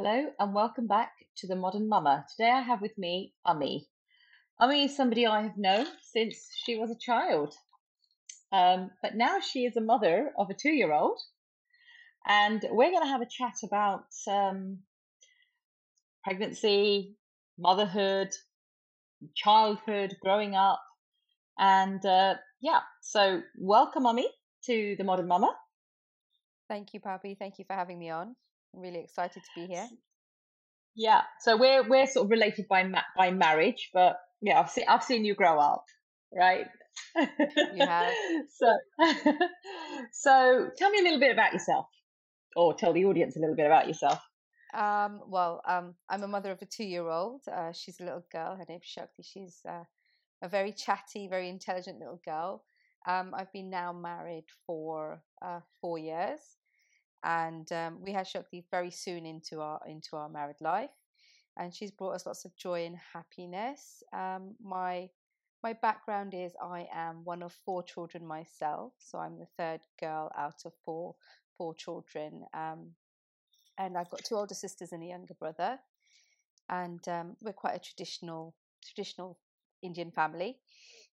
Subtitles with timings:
[0.00, 2.24] Hello and welcome back to the Modern Mama.
[2.30, 3.88] Today I have with me Amee.
[4.60, 7.52] Amee is somebody I have known since she was a child,
[8.52, 11.18] um, but now she is a mother of a two-year-old,
[12.24, 14.78] and we're going to have a chat about um,
[16.22, 17.16] pregnancy,
[17.58, 18.28] motherhood,
[19.34, 20.80] childhood, growing up,
[21.58, 22.82] and uh, yeah.
[23.02, 24.30] So welcome, Amee,
[24.66, 25.56] to the Modern Mama.
[26.68, 27.34] Thank you, Poppy.
[27.36, 28.36] Thank you for having me on.
[28.74, 29.88] I'm really excited to be here.
[30.94, 34.84] Yeah, so we're we're sort of related by ma- by marriage, but yeah, I've seen
[34.88, 35.84] I've seen you grow up,
[36.34, 36.66] right?
[37.16, 38.12] You have.
[38.58, 38.78] so,
[40.12, 41.86] so tell me a little bit about yourself,
[42.56, 44.20] or tell the audience a little bit about yourself.
[44.74, 47.42] Um, well, um, I'm a mother of a two-year-old.
[47.50, 48.56] Uh, she's a little girl.
[48.56, 49.22] Her name's Shakti.
[49.22, 49.84] She's uh,
[50.42, 52.64] a very chatty, very intelligent little girl.
[53.06, 56.40] Um, I've been now married for uh, four years
[57.24, 60.90] and um, we had Shakti very soon into our into our married life,
[61.56, 64.02] and she's brought us lots of joy and happiness.
[64.12, 65.08] Um, my
[65.62, 70.30] my background is I am one of four children myself, so I'm the third girl
[70.36, 71.16] out of four
[71.56, 72.92] four children, um,
[73.78, 75.78] and I've got two older sisters and a younger brother,
[76.68, 79.38] and um, we're quite a traditional traditional
[79.82, 80.58] Indian family.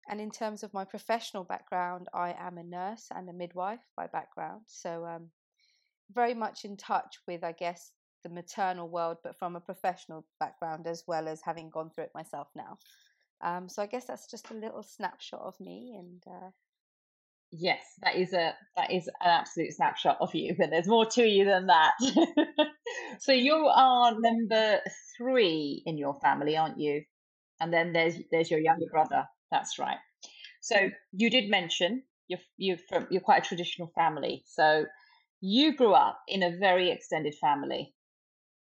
[0.10, 4.08] And in terms of my professional background, I am a nurse and a midwife by
[4.08, 4.64] background.
[4.68, 5.30] So um,
[6.14, 7.92] very much in touch with, I guess,
[8.24, 12.12] the maternal world, but from a professional background as well as having gone through it
[12.16, 12.78] myself now.
[13.42, 15.96] Um, so I guess that's just a little snapshot of me.
[15.98, 16.50] And uh...
[17.52, 20.56] yes, that is a that is an absolute snapshot of you.
[20.58, 21.94] But there's more to you than that.
[23.20, 24.80] so you are number
[25.18, 27.04] three in your family, aren't you?
[27.60, 29.26] And then there's there's your younger brother.
[29.52, 29.98] That's right.
[30.62, 34.44] So you did mention you're you're from you're quite a traditional family.
[34.48, 34.86] So
[35.46, 37.94] you grew up in a very extended family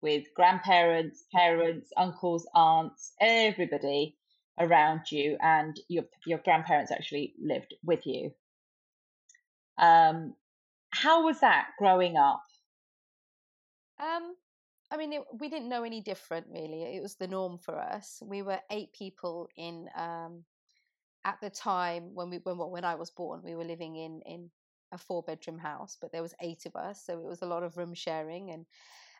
[0.01, 4.17] with grandparents, parents, uncles, aunts, everybody
[4.57, 8.31] around you, and your your grandparents actually lived with you.
[9.77, 10.33] Um,
[10.91, 12.41] how was that growing up?
[13.99, 14.35] Um,
[14.89, 16.83] I mean, it, we didn't know any different really.
[16.83, 18.23] It was the norm for us.
[18.25, 20.45] We were eight people in um,
[21.25, 23.41] at the time when we when when I was born.
[23.43, 24.51] We were living in in
[24.91, 27.63] a four bedroom house, but there was eight of us, so it was a lot
[27.63, 28.65] of room sharing and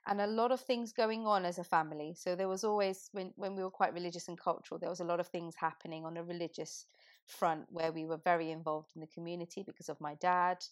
[0.08, 2.14] and a lot of things going on as a family.
[2.16, 5.06] So there was always when when we were quite religious and cultural, there was a
[5.06, 6.88] lot of things happening on a religious
[7.26, 10.66] front where we were very involved in the community because of my dad.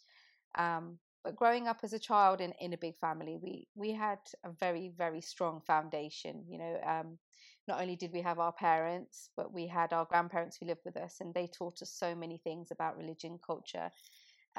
[0.56, 4.20] Um, but growing up as a child in, in a big family, we we had
[4.44, 6.46] a very very strong foundation.
[6.48, 7.20] You know, um,
[7.68, 10.98] not only did we have our parents, but we had our grandparents who lived with
[10.98, 13.92] us, and they taught us so many things about religion, culture,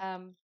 [0.01, 0.35] um,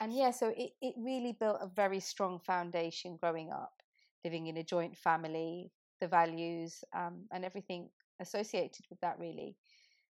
[0.00, 3.82] and yeah, so it, it really built a very strong foundation growing up,
[4.24, 7.88] living in a joint family, the values um, and everything
[8.20, 9.56] associated with that, really.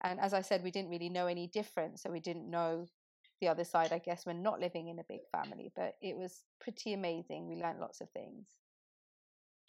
[0.01, 1.99] And as I said, we didn't really know any different.
[1.99, 2.85] So we didn't know
[3.39, 5.71] the other side, I guess, when not living in a big family.
[5.75, 7.47] But it was pretty amazing.
[7.47, 8.47] We learned lots of things.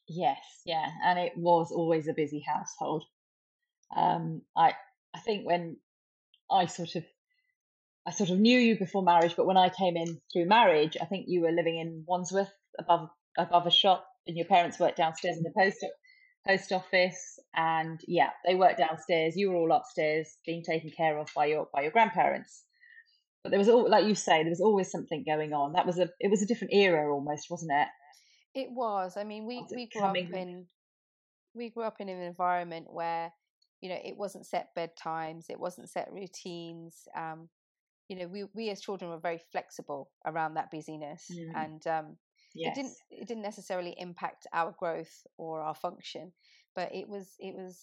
[0.08, 0.90] Yes, yeah.
[1.04, 3.04] And it was always a busy household.
[3.96, 4.74] Um, I
[5.14, 5.76] I think when
[6.50, 7.04] I sort of
[8.06, 11.04] I sort of knew you before marriage, but when I came in through marriage, I
[11.04, 13.08] think you were living in Wandsworth above
[13.38, 15.84] above a shop, and your parents worked downstairs in the post
[16.46, 17.38] post office.
[17.54, 19.36] And yeah, they worked downstairs.
[19.36, 22.64] You were all upstairs, being taken care of by your by your grandparents.
[23.42, 25.72] But there was all, like you say, there was always something going on.
[25.72, 27.88] That was a it was a different era almost, wasn't it?
[28.54, 29.16] It was.
[29.16, 30.66] I mean, we we grew up in
[31.54, 33.32] we grew up in an environment where
[33.80, 37.08] you know it wasn't set bedtimes, it wasn't set routines.
[37.16, 37.48] Um,
[38.08, 41.52] you know we we as children were very flexible around that busyness mm.
[41.54, 42.16] and um,
[42.54, 42.70] yes.
[42.70, 46.32] it didn't it didn't necessarily impact our growth or our function
[46.74, 47.78] but it was it was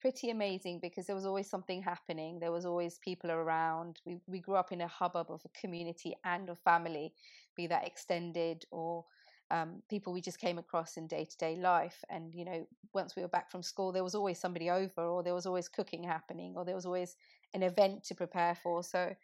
[0.00, 4.38] pretty amazing because there was always something happening there was always people around we we
[4.38, 7.12] grew up in a hubbub of a community and a family
[7.56, 9.04] be that extended or
[9.50, 12.04] um, people we just came across in day to day life.
[12.10, 15.22] And, you know, once we were back from school, there was always somebody over, or
[15.22, 17.16] there was always cooking happening, or there was always
[17.52, 18.82] an event to prepare for.
[18.82, 19.14] So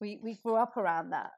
[0.00, 1.32] we, we grew up around that.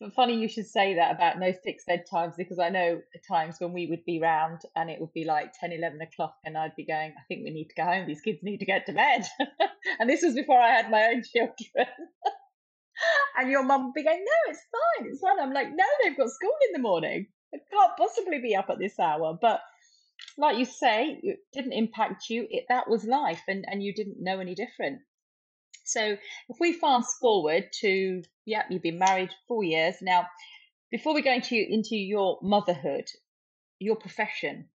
[0.00, 3.72] But funny you should say that about no fixed bedtimes because I know times when
[3.72, 6.84] we would be round and it would be like 10, 11 o'clock and I'd be
[6.84, 8.06] going, I think we need to go home.
[8.06, 9.24] These kids need to get to bed.
[10.00, 11.86] and this was before I had my own children.
[13.38, 15.40] and your mum would be going, No, it's fine, it's fine.
[15.40, 17.26] I'm like, No, they've got school in the morning.
[17.52, 19.38] It can't possibly be up at this hour.
[19.40, 19.60] But
[20.36, 22.46] like you say, it didn't impact you.
[22.50, 25.00] It, that was life, and, and you didn't know any different.
[25.84, 26.16] So
[26.48, 30.26] if we fast forward to, yeah, you've been married four years now.
[30.90, 33.04] before we go into into your motherhood,
[33.78, 34.68] your profession,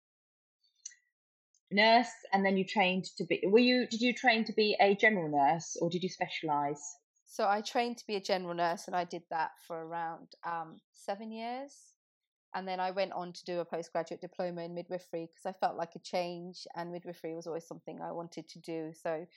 [1.71, 3.41] nurse, and then you trained to be.
[3.45, 3.87] Were you?
[3.87, 6.81] Did you train to be a general nurse, or did you specialize?
[7.29, 10.79] So I trained to be a general nurse, and I did that for around um,
[10.93, 11.73] seven years.
[12.55, 15.77] And then I went on to do a postgraduate diploma in midwifery because I felt
[15.77, 18.93] like a change, and midwifery was always something I wanted to do.
[18.93, 19.27] So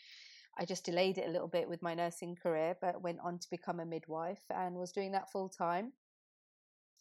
[0.56, 3.50] I just delayed it a little bit with my nursing career, but went on to
[3.50, 5.93] become a midwife and was doing that full time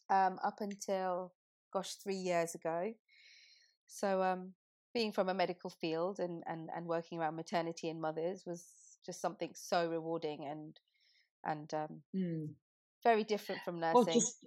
[0.09, 1.33] um, up until,
[1.71, 2.93] gosh, three years ago.
[3.87, 4.53] So, um,
[4.91, 8.65] being from a medical field and, and, and working around maternity and mothers was
[9.09, 10.79] just something so rewarding and
[11.43, 12.49] and um, mm.
[13.03, 14.05] very different from nursing.
[14.05, 14.37] Well, just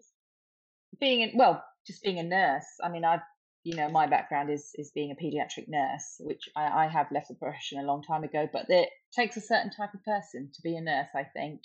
[1.00, 2.66] being in, well, just being a nurse.
[2.82, 3.20] I mean, I
[3.64, 7.28] you know my background is is being a pediatric nurse, which I, I have left
[7.28, 8.48] the profession a long time ago.
[8.52, 11.08] But it takes a certain type of person to be a nurse.
[11.14, 11.62] I think,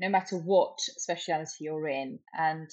[0.00, 2.68] no matter what speciality you're in, and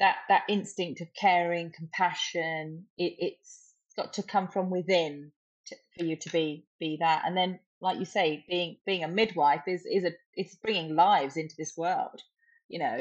[0.00, 5.32] that that instinct of caring, compassion, it, it's got to come from within
[5.66, 7.24] to, for you to be be that.
[7.26, 11.36] And then, like you say, being being a midwife is is a it's bringing lives
[11.36, 12.20] into this world.
[12.68, 13.00] You know,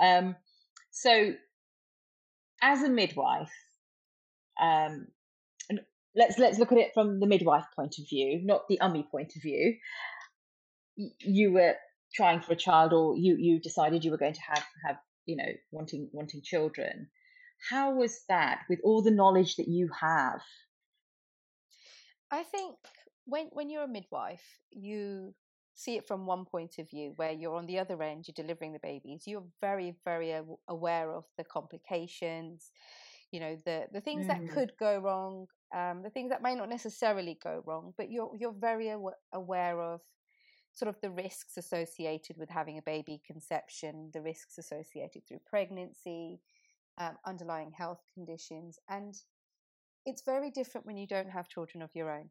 [0.00, 0.36] um,
[0.90, 1.34] so
[2.62, 3.52] as a midwife,
[4.60, 5.08] um,
[5.68, 5.80] and
[6.14, 9.32] let's let's look at it from the midwife point of view, not the Amee point
[9.36, 9.76] of view.
[10.96, 11.74] You were
[12.14, 14.96] trying for a child, or you you decided you were going to have have
[15.26, 17.08] you know wanting wanting children
[17.68, 20.40] how was that with all the knowledge that you have
[22.30, 22.76] i think
[23.30, 25.34] when when you're a midwife you
[25.74, 28.72] see it from one point of view where you're on the other end you're delivering
[28.72, 30.38] the babies you're very very
[30.68, 32.70] aware of the complications
[33.32, 34.28] you know the the things mm.
[34.28, 38.32] that could go wrong um, the things that might not necessarily go wrong but you're
[38.38, 38.92] you're very
[39.32, 40.00] aware of
[40.72, 46.40] sort of the risks associated with having a baby conception, the risks associated through pregnancy,
[46.98, 48.78] um, underlying health conditions.
[48.88, 49.14] And
[50.06, 52.30] it's very different when you don't have children of your own.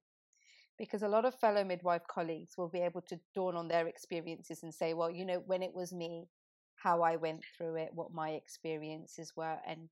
[0.79, 4.63] Because a lot of fellow midwife colleagues will be able to dawn on their experiences
[4.63, 6.29] and say, well, you know, when it was me,
[6.75, 9.89] how I went through it, what my experiences were, and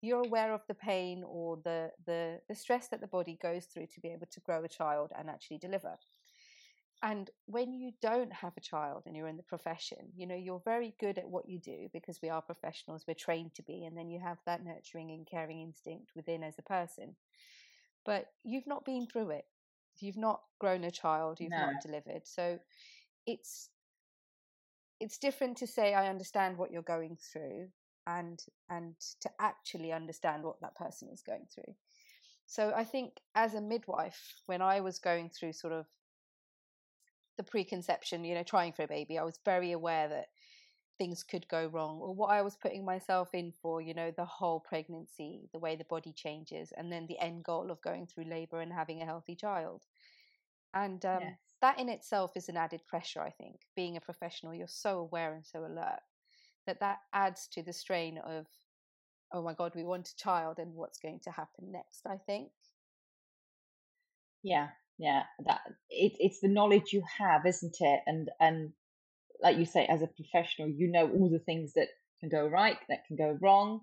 [0.00, 3.86] you're aware of the pain or the, the, the stress that the body goes through
[3.86, 5.98] to be able to grow a child and actually deliver.
[7.02, 10.62] And when you don't have a child and you're in the profession, you know, you're
[10.64, 13.96] very good at what you do because we are professionals, we're trained to be, and
[13.96, 17.14] then you have that nurturing and caring instinct within as a person.
[18.04, 19.44] But you've not been through it.
[20.00, 21.58] You've not grown a child, you've no.
[21.58, 22.26] not delivered.
[22.26, 22.58] So
[23.26, 23.70] it's
[25.00, 27.68] it's different to say I understand what you're going through
[28.06, 31.74] and and to actually understand what that person is going through.
[32.46, 35.86] So I think as a midwife, when I was going through sort of
[37.36, 40.26] the preconception, you know, trying for a baby, I was very aware that
[40.98, 44.24] things could go wrong or what I was putting myself in for, you know, the
[44.24, 48.24] whole pregnancy, the way the body changes, and then the end goal of going through
[48.24, 49.84] labor and having a healthy child.
[50.74, 51.38] And um, yes.
[51.62, 53.60] that in itself is an added pressure, I think.
[53.74, 56.00] Being a professional, you're so aware and so alert
[56.66, 58.46] that that adds to the strain of,
[59.32, 62.50] oh my God, we want a child and what's going to happen next, I think.
[64.42, 64.68] Yeah,
[64.98, 68.72] yeah that it, it's the knowledge you have isn't it and and
[69.42, 71.88] like you say as a professional you know all the things that
[72.20, 73.80] can go right that can go wrong.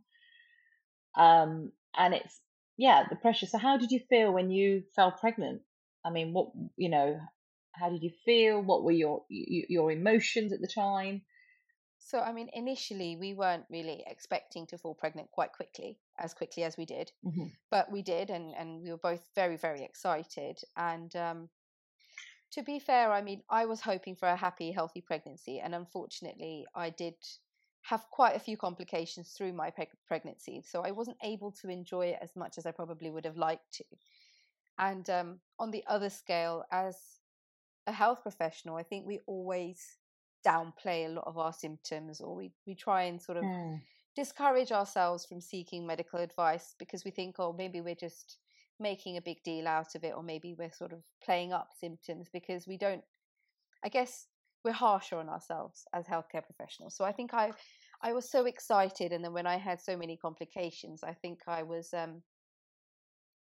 [1.17, 2.39] Um and it's
[2.77, 3.45] yeah the pressure.
[3.45, 5.61] So how did you feel when you fell pregnant?
[6.03, 7.19] I mean what you know
[7.73, 8.61] how did you feel?
[8.61, 11.21] What were your your emotions at the time?
[11.97, 16.63] So, I mean, initially we weren't really expecting to fall pregnant quite quickly, as quickly
[16.63, 17.47] as we did, mm-hmm.
[17.71, 20.59] but we did, and and we were both very very excited.
[20.77, 21.49] And um,
[22.55, 26.65] to be fair, I mean, I was hoping for a happy, healthy pregnancy, and unfortunately,
[26.73, 27.15] I did
[27.81, 29.73] have quite a few complications through my
[30.07, 33.35] pregnancy, so I wasn't able to enjoy it as much as I probably would have
[33.35, 33.83] liked to.
[34.79, 36.97] And um, on the other scale, as
[37.87, 39.97] a health professional, I think we always
[40.47, 43.81] downplay a lot of our symptoms or we, we try and sort of mm.
[44.15, 48.37] discourage ourselves from seeking medical advice because we think, oh, maybe we're just
[48.79, 52.27] making a big deal out of it, or maybe we're sort of playing up symptoms
[52.31, 53.03] because we don't,
[53.83, 54.27] I guess
[54.63, 56.95] we're harsher on ourselves as healthcare professionals.
[56.95, 57.51] So I think I,
[58.01, 59.11] I was so excited.
[59.11, 62.21] And then when I had so many complications, I think I was, um,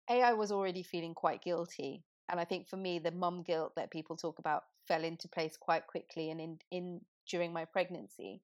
[0.09, 2.03] A, I was already feeling quite guilty.
[2.29, 5.57] And I think for me, the mum guilt that people talk about fell into place
[5.59, 8.41] quite quickly and in, in during my pregnancy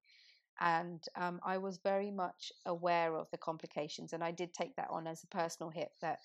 [0.61, 4.89] and um, I was very much aware of the complications, and I did take that
[4.91, 5.89] on as a personal hit.
[6.01, 6.19] That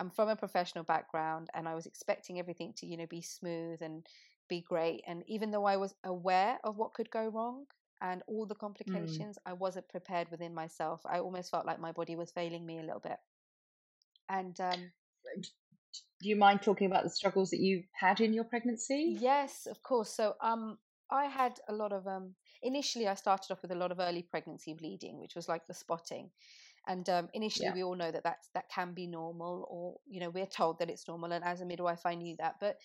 [0.00, 3.82] I'm from a professional background, and I was expecting everything to, you know, be smooth
[3.82, 4.04] and
[4.48, 5.02] be great.
[5.06, 7.66] And even though I was aware of what could go wrong,
[8.00, 8.54] and all the
[8.88, 9.26] Mm.
[9.26, 9.38] complications.
[9.44, 11.02] I wasn't prepared within myself.
[11.04, 13.18] I almost felt like my body was failing me a little bit.
[14.30, 14.92] And um,
[16.20, 19.18] Do you mind talking about the struggles that you had in your pregnancy?
[19.20, 20.10] yes, of course.
[20.10, 20.78] So um,
[21.10, 24.22] I had a lot of um, initially I started off with a lot of early
[24.22, 26.30] pregnancy bleeding, which was like the spotting.
[26.86, 27.74] And um, initially, Yeah.
[27.74, 30.90] we all know that that's, that can be normal, or you know, we're told that
[30.90, 31.32] it's normal.
[31.32, 32.78] And as a midwife, I knew that, but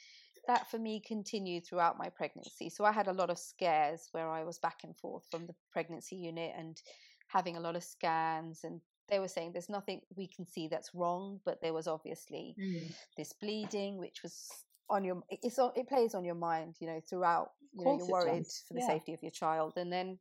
[0.48, 2.70] that for me continued throughout my pregnancy.
[2.70, 5.56] So I had a lot of scares where I was back and forth from the
[5.72, 6.80] pregnancy unit and
[7.28, 8.64] having a lot of scans.
[8.64, 12.56] And they were saying there's nothing we can see that's wrong, but there was obviously
[12.60, 12.94] Mm.
[13.18, 16.88] this bleeding, which was on your it- it's on, it plays on your mind, you
[16.88, 17.54] know, throughout.
[17.74, 18.88] You know, you're worried does, for the yeah.
[18.88, 20.20] safety of your child, and then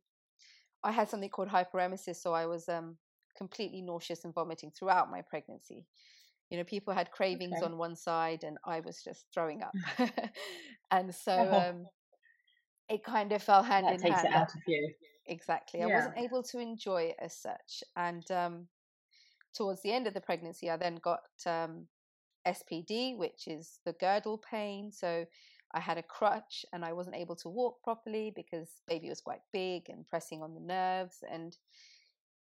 [0.83, 2.97] I had something called hyperemesis, so I was um
[3.37, 5.85] completely nauseous and vomiting throughout my pregnancy.
[6.49, 7.61] You know, people had cravings Okay.
[7.61, 9.75] on one side, and I was just throwing up,
[10.91, 11.59] and so Oh.
[11.69, 11.87] um,
[12.89, 14.25] it kind of fell hand That in takes hand.
[14.25, 14.93] it out of you.
[15.27, 15.81] Exactly.
[15.83, 17.83] I wasn't able to enjoy it as such.
[17.95, 18.67] And um,
[19.55, 21.87] towards the end of the pregnancy, I then got um,
[22.45, 24.91] SPD, which is the girdle pain.
[24.91, 25.25] So
[25.73, 29.41] I had a crutch and I wasn't able to walk properly because baby was quite
[29.51, 31.23] big and pressing on the nerves.
[31.29, 31.57] And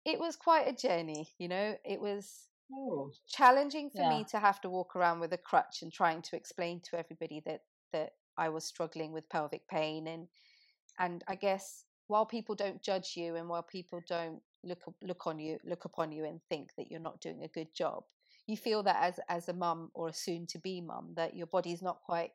[0.06, 3.14] it was quite a journey, you know, it was Oh.
[3.28, 4.04] challenging for Yeah.
[4.04, 7.42] me to have to walk around with a crutch and trying to explain to everybody
[7.46, 10.30] that that I was struggling with pelvic pain and
[11.00, 15.40] and I guess while people don't judge you and while people don't look look on
[15.40, 18.06] you look upon you and think that you're not doing a good job
[18.48, 21.48] you feel that as as a mum or a soon to be mum that your
[21.48, 22.34] body's not quite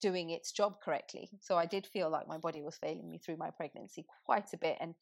[0.00, 3.38] doing its job correctly so I did feel like my body was failing me through
[3.38, 4.94] my pregnancy quite a bit and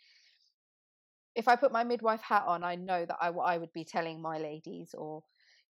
[1.35, 4.39] if I put my midwife hat on, I know that I would be telling my
[4.39, 5.23] ladies or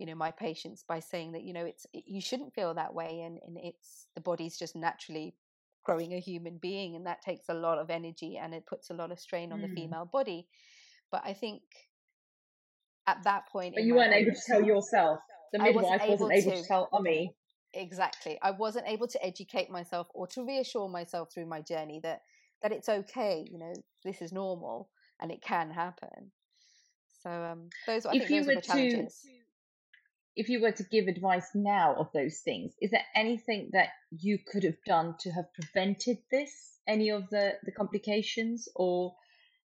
[0.02, 2.94] you know my patients by saying that you know it's it, you shouldn't feel that
[2.94, 5.36] way and, and it's the body's just naturally
[5.84, 8.94] growing a human being and that takes a lot of energy and it puts a
[8.96, 9.76] lot of strain on the Mm.
[9.76, 10.48] female body
[11.12, 11.62] but i think
[13.06, 15.20] at that point But you weren't able to tell yourself.
[15.54, 16.68] The I wasn't midwife wasn't able able to to.
[16.68, 17.32] tell Amee.
[17.74, 22.22] exactly i wasn't able to educate myself or to reassure myself through my journey that
[22.64, 24.90] that it's okay you know this is normal
[25.22, 26.32] and it can happen
[27.24, 29.26] so um those i If think you those were are the to challenges
[30.36, 34.40] if you were to give advice now of those things, is there anything that you
[34.40, 36.80] could have done to have prevented this?
[36.88, 39.16] Any of the the complications, or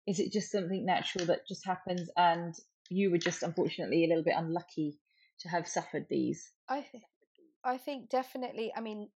[0.07, 2.55] is it just something natural that just happens and
[2.91, 4.99] you were just unfortunately a little bit unlucky
[5.41, 6.53] to have suffered these?
[6.69, 7.05] I th-
[7.65, 8.73] I think definitely.
[8.75, 9.09] I mean,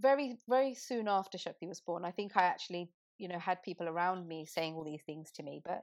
[0.00, 3.88] very very soon after Shakti was born, I think I actually you know had people
[3.88, 5.82] around me saying all these things to me, but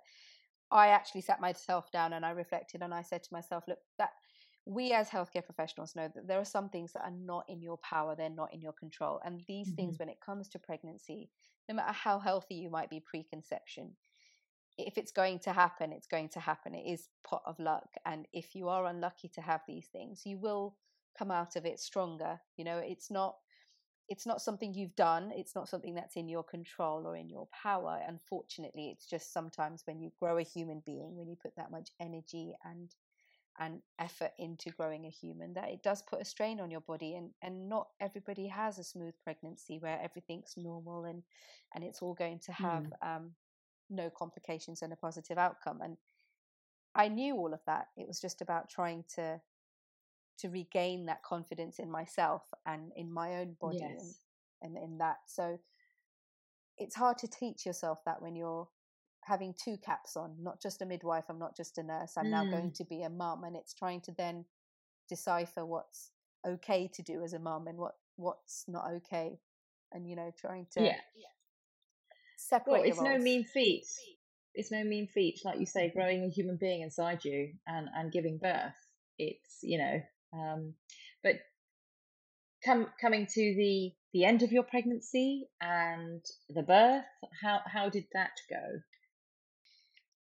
[0.71, 4.09] I actually sat myself down and I reflected and I said to myself, look, that
[4.65, 7.77] we as healthcare professionals know that there are some things that are not in your
[7.77, 10.03] power, they're not in your control, and these things, mm-hmm.
[10.03, 11.29] when it comes to pregnancy,
[11.69, 13.91] no matter how healthy you might be preconception,
[14.77, 16.73] if it's going to happen, it's going to happen.
[16.73, 17.89] It is pot of luck.
[18.05, 20.75] And if you are unlucky to have these things, you will
[21.17, 22.39] come out of it stronger.
[22.57, 23.35] You know, it's not
[24.10, 27.48] it's not something you've done, it's not something that's in your control or in your
[27.51, 28.00] power.
[28.07, 31.89] Unfortunately, it's just sometimes when you grow a human being, when you put that much
[32.00, 32.93] energy and
[33.60, 37.15] and effort into growing a human that it does put a strain on your body
[37.15, 41.22] and and not everybody has a smooth pregnancy where everything's normal and
[41.75, 43.31] and it's all going to have um
[43.89, 45.98] no complications and a positive outcome and
[46.95, 49.39] i knew all of that it was just about trying to
[50.39, 54.17] to regain that confidence in myself and in my own body and, Yes.
[54.61, 55.59] and in that so
[56.77, 58.67] it's hard to teach yourself that when you're
[59.25, 62.43] having two caps on not just a midwife i'm not just a nurse i'm now
[62.43, 62.75] going Mm.
[62.75, 64.45] to be a mum and it's trying to then
[65.07, 66.11] decipher what's
[66.45, 69.39] okay to do as a mum and what what's not okay
[69.93, 70.97] and you know trying to Yeah.
[72.37, 73.85] separate Well, it's no mean feat.
[74.55, 78.11] It's no mean feat, like you say, growing a human being inside you and and
[78.11, 78.75] giving birth.
[79.17, 80.01] It's you know,
[80.33, 80.73] um,
[81.23, 81.35] but
[82.63, 87.05] come coming to the the end of your pregnancy and the birth.
[87.41, 88.81] How how did that go?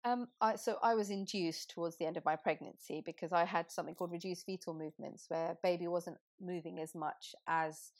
[0.02, 3.70] Um, I, so I was induced towards the end of my pregnancy because I had
[3.70, 7.90] something called reduced fetal movements, where baby wasn't moving as much as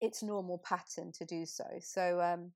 [0.00, 1.66] its normal pattern to do so.
[1.80, 2.52] So, um,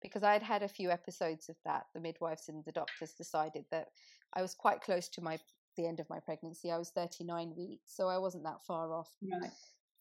[0.00, 3.64] because I had had a few episodes of that, the midwives and the doctors decided
[3.72, 3.88] that
[4.34, 5.38] I was quite close to my
[5.76, 6.70] the end of my pregnancy.
[6.70, 9.52] I was 39 weeks, so I wasn't that far off Right.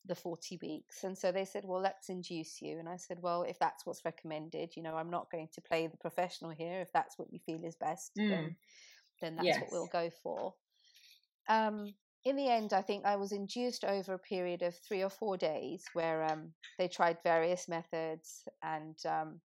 [0.06, 1.03] the 40 weeks.
[1.03, 2.80] And so they said, well, let's induce you.
[2.80, 5.88] And I said, well, if that's what's recommended, you know, I'm not going to play
[5.88, 6.82] the professional here.
[6.82, 8.30] If that's what you feel is best, Mm.
[8.30, 8.56] then,
[9.22, 10.56] then that's what we'll go for.
[11.48, 15.10] Um, in the end, I think I was induced over a period of three or
[15.10, 19.42] four days where um, they tried various methods and um,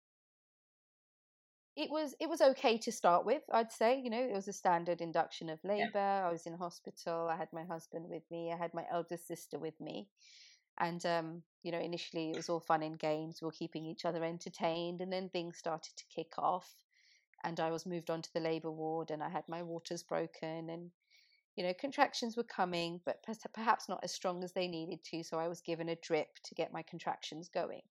[1.75, 3.43] it was it was okay to start with.
[3.51, 5.91] I'd say you know it was a standard induction of labor.
[5.95, 6.27] Yeah.
[6.29, 7.29] I was in hospital.
[7.31, 8.53] I had my husband with me.
[8.53, 10.09] I had my eldest sister with me,
[10.79, 13.41] and um, you know initially it was all fun and games.
[13.41, 16.75] We were keeping each other entertained, and then things started to kick off,
[17.43, 20.69] and I was moved on to the labor ward, and I had my waters broken,
[20.69, 20.91] and
[21.57, 23.25] you know contractions were coming, but
[23.55, 25.25] perhaps not as strong as they needed to.
[25.25, 27.83] So I was given a drip to get my contractions going,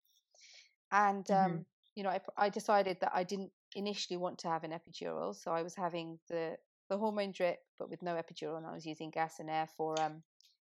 [0.91, 1.25] and.
[1.25, 1.53] Mm-hmm.
[1.53, 5.35] Um, you know, I, I decided that I didn't initially want to have an epidural,
[5.35, 6.57] so I was having the
[6.89, 9.99] the hormone drip, but with no epidural, and I was using gas and air for
[10.01, 10.23] um,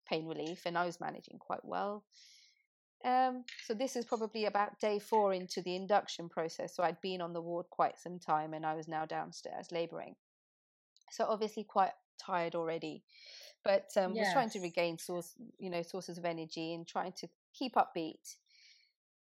[0.09, 2.05] pain relief, and I was managing quite well.
[3.05, 6.75] Um, so this is probably about day four into the induction process.
[6.75, 10.17] So I'd been on the ward quite some time, and I was now downstairs labouring.
[11.13, 13.05] So obviously quite tired already,
[13.65, 14.27] but um, yes.
[14.27, 18.35] was trying to regain source, you know, sources of energy and trying to keep upbeat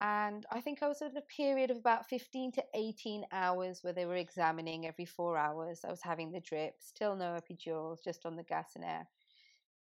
[0.02, 3.92] and I think I was in a period of about 15 to 18 hours where
[3.92, 5.82] they were examining every four hours.
[5.86, 9.06] I was having the drip, still no epidurals, just on the gas and air.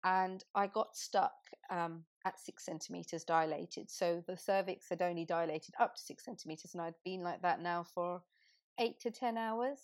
[0.03, 1.31] And I got stuck
[1.69, 3.89] um, at six centimeters dilated.
[3.89, 7.61] So the cervix had only dilated up to six centimeters, and I'd been like that
[7.61, 8.21] now for
[8.77, 9.79] eight to 10 hours.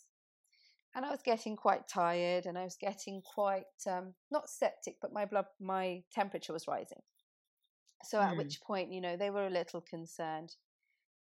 [0.95, 5.13] And I was getting quite tired and I was getting quite, um, not septic, but
[5.13, 7.01] my blood, my temperature was rising.
[8.03, 8.37] So at mm.
[8.37, 10.55] which point, you know, they were a little concerned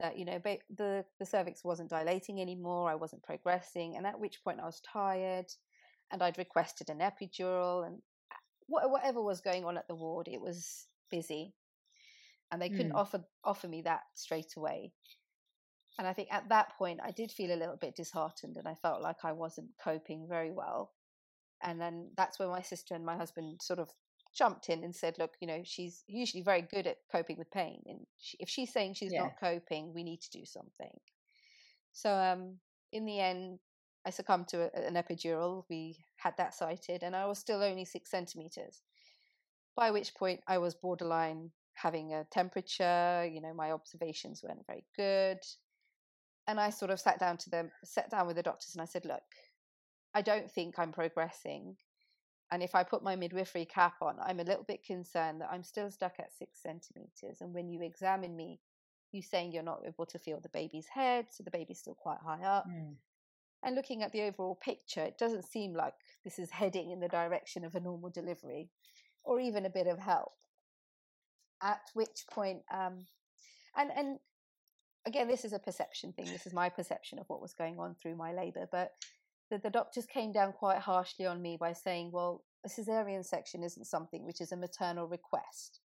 [0.01, 0.41] that you know
[0.77, 2.91] the the cervix wasn't dilating anymore.
[2.91, 5.47] I wasn't progressing, and at which point I was tired,
[6.13, 8.03] and I'd requested an epidural, and
[8.67, 11.55] whatever was going on at the ward, it was busy,
[12.51, 12.99] and they couldn't mm.
[12.99, 14.93] offer offer me that straight away.
[15.99, 18.75] And I think at that point, I did feel a little bit disheartened, and I
[18.75, 20.93] felt like I wasn't coping very well.
[21.63, 23.89] And then that's when my sister and my husband sort of
[24.37, 27.83] jumped in and said, "Look, you know, she's usually very good at coping with pain,
[27.87, 29.23] and she, if she's saying she's yeah.
[29.23, 31.01] not coping, we need to do something."
[31.93, 32.59] So, um,
[32.93, 33.59] in the end,
[34.05, 35.65] I succumbed to a, an epidural.
[35.71, 38.83] We had that sited, and I was still only six centimeters.
[39.75, 43.29] By which point, I was borderline having a temperature.
[43.31, 45.39] You know, my observations weren't very good,
[46.47, 48.87] and I sort of sat down to them, sat down with the doctors, and I
[48.87, 49.25] said, "Look,
[50.15, 51.77] I don't think I'm progressing."
[52.53, 55.65] And if I put my midwifery cap on, I'm a little bit concerned that I'm
[55.65, 57.41] still stuck at six centimeters.
[57.41, 58.61] And when you examine me,
[59.13, 62.19] you're saying you're not able to feel the baby's head, so the baby's still quite
[62.25, 62.67] high up.
[62.69, 62.95] Mm.
[63.65, 67.09] And looking at the overall picture, it doesn't seem like this is heading in the
[67.09, 68.69] direction of a normal delivery
[69.25, 70.33] or even a bit of help.
[71.63, 73.07] At which point, um,
[73.77, 74.19] and and
[75.07, 76.27] again, this is a perception thing.
[76.27, 78.69] This is my perception of what was going on through my labour.
[78.71, 78.93] But
[79.51, 83.63] the, the doctors came down quite harshly on me by saying, well, a cesarean section
[83.63, 85.81] isn't something which is a maternal request.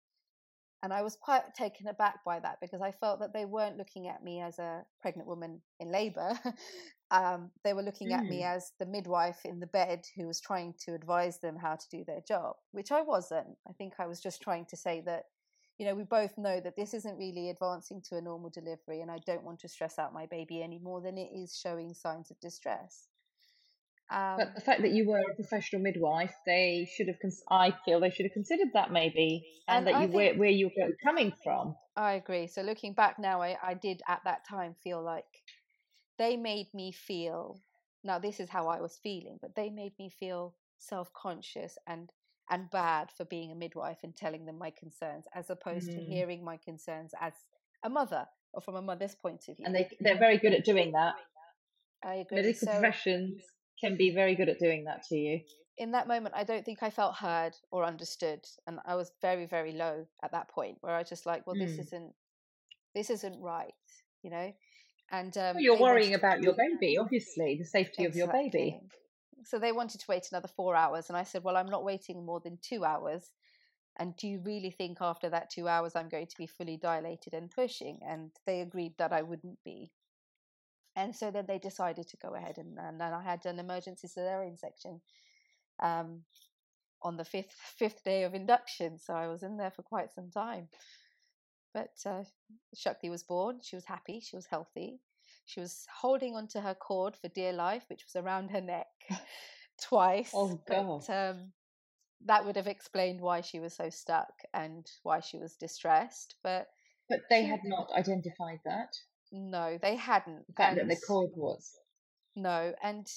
[0.83, 4.07] And I was quite taken aback by that because I felt that they weren't looking
[4.07, 6.33] at me as a pregnant woman in labor.
[7.11, 8.17] um, they were looking mm.
[8.17, 8.55] at me mm.
[8.55, 12.03] as the midwife in the bed who was trying to advise them how to do
[12.03, 13.57] their job, which I wasn't.
[13.69, 15.25] I think I was just trying to say that,
[15.77, 19.11] you know, we both know that this isn't really advancing to a normal delivery, and
[19.11, 22.31] I don't want to stress out my baby any more than it is showing signs
[22.31, 23.07] of distress.
[24.11, 27.17] Um, but the fact that you were a professional midwife, they should have.
[27.21, 30.49] Cons- I feel they should have considered that maybe, and, and that you where, where
[30.49, 31.75] you were coming from.
[31.95, 32.47] I agree.
[32.47, 35.23] So looking back now, I, I did at that time feel like
[36.19, 37.61] they made me feel.
[38.03, 42.11] Now this is how I was feeling, but they made me feel self conscious and
[42.49, 45.95] and bad for being a midwife and telling them my concerns, as opposed mm.
[45.95, 47.31] to hearing my concerns as
[47.83, 49.65] a mother or from a mother's point of view.
[49.65, 51.13] And they they're very good at doing that.
[52.03, 52.41] I agree.
[52.41, 53.41] Medical so, professions
[53.81, 55.41] can be very good at doing that to you.
[55.77, 59.45] In that moment, I don't think I felt heard or understood, and I was very,
[59.45, 61.65] very low at that point, where I was just like, "Well, mm.
[61.65, 62.13] this isn't,
[62.93, 63.73] this isn't right,"
[64.21, 64.53] you know.
[65.11, 68.05] And um, well, you're worrying about your baby, obviously, the safety exactly.
[68.05, 68.79] of your baby.
[69.43, 72.25] So they wanted to wait another four hours, and I said, "Well, I'm not waiting
[72.25, 73.31] more than two hours."
[73.97, 77.33] And do you really think after that two hours I'm going to be fully dilated
[77.33, 77.99] and pushing?
[78.07, 79.91] And they agreed that I wouldn't be.
[80.95, 84.07] And so then they decided to go ahead and, and then I had an emergency
[84.07, 85.01] cesarean section
[85.81, 86.21] um,
[87.01, 88.99] on the fifth fifth day of induction.
[88.99, 90.67] So I was in there for quite some time.
[91.73, 92.23] But uh,
[92.75, 93.59] Shakti was born.
[93.63, 94.19] She was happy.
[94.19, 94.99] She was healthy.
[95.45, 98.87] She was holding onto her cord for dear life, which was around her neck
[99.81, 100.31] twice.
[100.33, 101.03] Oh God!
[101.07, 101.51] But, um,
[102.25, 106.35] that would have explained why she was so stuck and why she was distressed.
[106.43, 106.67] But
[107.09, 108.93] but they had not identified that.
[109.31, 110.47] No, they hadn't.
[110.47, 111.79] The fact that the cord was.
[112.35, 113.07] No, and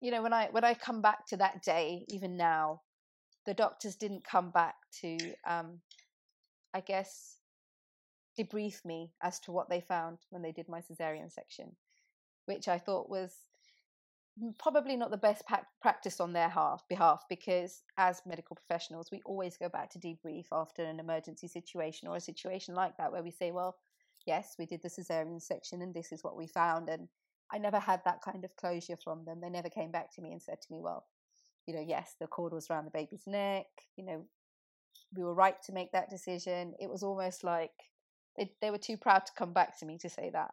[0.00, 2.82] you know when I when I come back to that day, even now,
[3.46, 5.80] the doctors didn't come back to, um,
[6.74, 7.38] I guess,
[8.38, 11.76] debrief me as to what they found when they did my cesarean section.
[12.46, 13.34] which I thought was
[14.58, 15.44] probably not the best
[15.82, 20.46] practice on their half, behalf because as medical professionals we always go back to debrief
[20.52, 23.76] after an emergency situation or a situation like that where we say well
[24.26, 27.08] yes we did the cesarean section and this is what we found and
[27.52, 30.32] i never had that kind of closure from them they never came back to me
[30.32, 31.04] and said to me well
[31.66, 34.24] you know yes the cord was around the baby's neck you know
[35.16, 37.70] we were right to make that decision it was almost like
[38.36, 40.52] they, they were too proud to come back to me to say that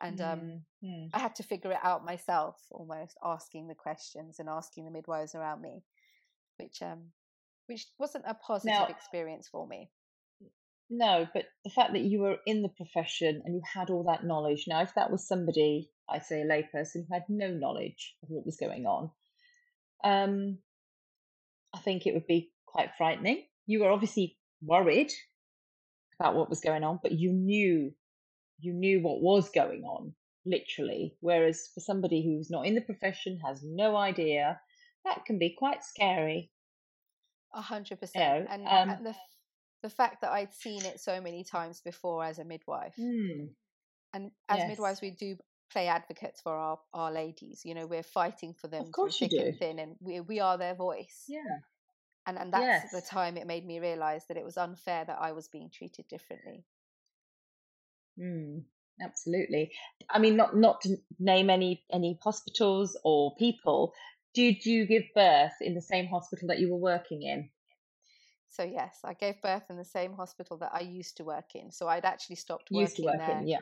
[0.00, 1.06] and um, mm-hmm.
[1.14, 5.34] I had to figure it out myself, almost asking the questions and asking the midwives
[5.34, 5.82] around me,
[6.58, 7.04] which um,
[7.66, 9.90] which wasn't a positive now, experience for me.
[10.88, 14.24] No, but the fact that you were in the profession and you had all that
[14.24, 14.66] knowledge.
[14.68, 18.46] Now, if that was somebody, I'd say a layperson who had no knowledge of what
[18.46, 19.10] was going on,
[20.04, 20.58] um,
[21.74, 23.44] I think it would be quite frightening.
[23.66, 25.12] You were obviously worried
[26.20, 27.92] about what was going on, but you knew
[28.58, 30.14] you knew what was going on,
[30.46, 31.14] literally.
[31.20, 34.60] Whereas for somebody who's not in the profession, has no idea,
[35.04, 36.50] that can be quite scary.
[37.54, 38.46] A hundred percent.
[38.50, 39.14] And, um, the
[39.82, 43.48] the fact that I'd seen it so many times before as a midwife, mm,
[44.12, 44.68] and as yes.
[44.68, 45.36] midwives, we do
[45.70, 47.62] play advocates for our our ladies.
[47.64, 50.74] You know, we're fighting for them through thick and thin, and we we are their
[50.74, 51.24] voice.
[51.28, 51.40] Yeah.
[52.26, 52.92] And and that's yes.
[52.92, 56.08] the time it made me realize that it was unfair that I was being treated
[56.08, 56.64] differently.
[58.18, 58.64] Mm,
[59.00, 59.70] absolutely.
[60.10, 63.92] I mean, not not to name any any hospitals or people.
[64.34, 67.48] Did you give birth in the same hospital that you were working in?
[68.56, 71.70] So yes, I gave birth in the same hospital that I used to work in.
[71.70, 73.38] So I'd actually stopped working used to work there.
[73.38, 73.58] In, yeah.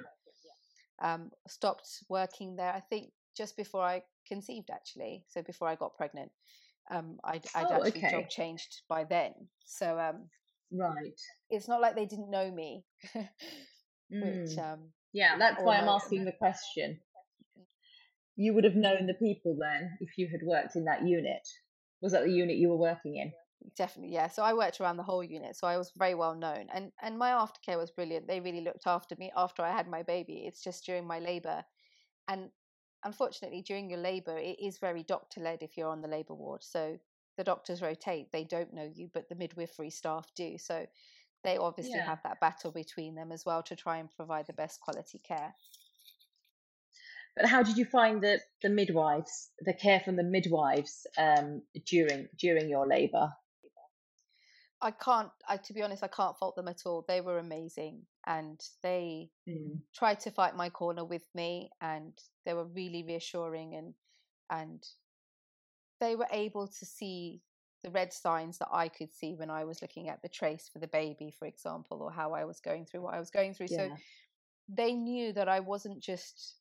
[1.03, 2.73] Um, stopped working there.
[2.73, 5.25] I think just before I conceived, actually.
[5.29, 6.31] So before I got pregnant,
[6.93, 8.11] um, I'd, I'd oh, actually okay.
[8.13, 9.33] job changed by then.
[9.65, 10.29] So um,
[10.73, 12.85] right, it's not like they didn't know me.
[13.15, 13.25] which
[14.13, 14.59] mm.
[14.59, 17.01] um, yeah, that's why I'm asking the question.
[18.37, 21.49] You would have known the people then if you had worked in that unit.
[22.01, 23.33] Was that the unit you were working in?
[23.77, 24.29] Definitely, yeah.
[24.29, 27.19] So I worked around the whole unit, so I was very well known, and and
[27.19, 28.29] my aftercare was brilliant.
[28.29, 30.45] They really looked after me after I had my baby.
[30.47, 31.65] It's just during my labour,
[32.29, 32.51] and
[33.05, 36.63] unfortunately, during your labour, it is very doctor led if you're on the labour ward.
[36.63, 36.99] So
[37.39, 40.59] the doctors rotate; they don't know you, but the midwifery staff do.
[40.59, 40.87] So
[41.43, 42.07] they obviously yeah.
[42.07, 45.55] have that battle between them as well to try and provide the best quality care.
[47.35, 52.29] But how did you find the the midwives, the care from the midwives um, during
[52.39, 53.33] during your labour?
[54.85, 55.31] I can't.
[55.49, 57.07] I to be honest, I can't fault them at all.
[57.09, 59.79] They were amazing, and they mm.
[59.95, 62.13] tried to fight my corner with me, and
[62.45, 63.95] they were really reassuring, and
[64.51, 64.87] and
[66.01, 67.41] they were able to see
[67.83, 70.81] the red signs that I could see when I was looking at the trace for
[70.81, 73.69] the baby, for example, or how I was going through what I was going through.
[73.71, 73.89] Yeah.
[73.89, 73.97] So
[74.69, 76.57] they knew that I wasn't just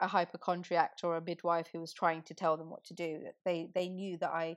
[0.00, 3.22] a hypochondriac or a midwife who was trying to tell them what to do.
[3.46, 4.56] They they knew that I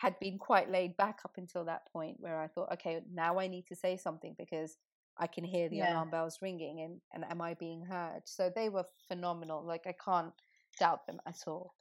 [0.00, 3.48] had been quite laid back up until that point where I thought, okay, now I
[3.48, 4.78] need to say something because
[5.18, 5.92] I can hear the yeah.
[5.92, 8.22] alarm bells ringing and, and am I being heard?
[8.24, 9.62] So they were phenomenal.
[9.62, 10.32] Like I can't
[10.78, 11.74] doubt them at all.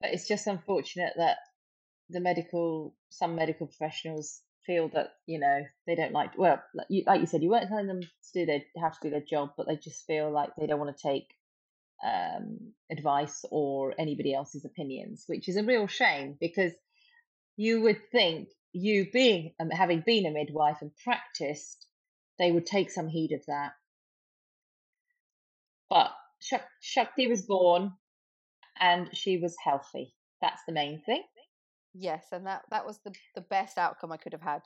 [0.00, 1.36] But it's just unfortunate that
[2.08, 6.36] the medical, some medical professionals feel that you know they don't like.
[6.36, 9.08] Well, like you, like you said, you weren't telling them to do their have to
[9.08, 11.28] do their job, but they just feel like they don't want to take
[12.04, 16.72] um, advice or anybody else's opinions, which is a real shame because
[17.56, 21.86] you would think you being um, having been a midwife and practiced,
[22.38, 23.72] they would take some heed of that.
[25.88, 26.12] But
[26.80, 27.92] Shakti was born
[28.78, 30.14] and she was healthy.
[30.40, 31.22] That's the main thing.
[31.92, 34.62] Yes, and that that was the the best outcome I could have had.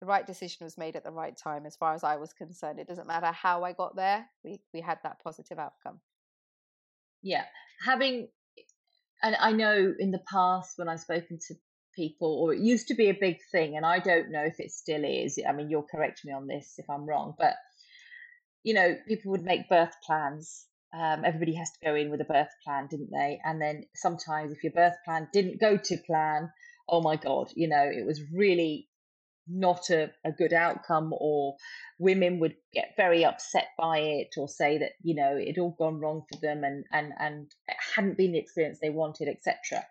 [0.00, 2.78] The right decision was made at the right time, as far as I was concerned.
[2.78, 6.00] It doesn't matter how I got there; we we had that positive outcome.
[7.22, 7.44] Yeah,
[7.84, 8.28] having,
[9.22, 11.54] and I know in the past when I've spoken to
[11.94, 14.70] people, or it used to be a big thing, and I don't know if it
[14.70, 15.38] still is.
[15.46, 17.54] I mean, you'll correct me on this if I'm wrong, but
[18.62, 22.24] you know, people would make birth plans um, everybody has to go in with a
[22.24, 23.40] birth plan, didn't they?
[23.44, 26.50] And then sometimes if your birth plan didn't go to plan,
[26.88, 28.88] oh my God, you know, it was really
[29.48, 31.56] not a, a good outcome or
[31.98, 35.98] women would get very upset by it or say that you know it all gone
[35.98, 39.82] wrong for them and and and it hadn't been the experience they wanted etc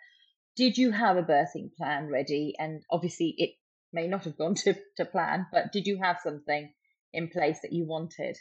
[0.59, 2.53] did you have a birthing plan ready?
[2.59, 3.51] And obviously it
[3.93, 6.73] may not have gone to, to plan but did you have something
[7.13, 8.37] in place that you wanted?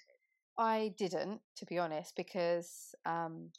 [0.58, 3.50] I didn't, to be honest, because um,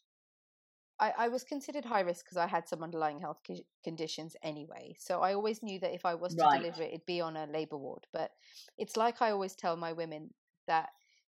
[0.99, 3.37] I, I, was considered high risk because I had some underlying health
[3.83, 4.95] conditions anyway.
[4.99, 6.59] So I always knew that if I was to right.
[6.59, 8.05] deliver it, it'd be on a labour ward.
[8.11, 8.31] But
[8.77, 10.33] it's like I always tell my women
[10.67, 10.89] that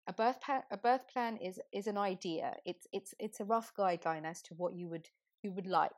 [0.08, 3.73] a birth plan a birth plan is is an idea it's it's it's a rough
[3.78, 5.10] guideline as to what you would
[5.41, 5.91] you would like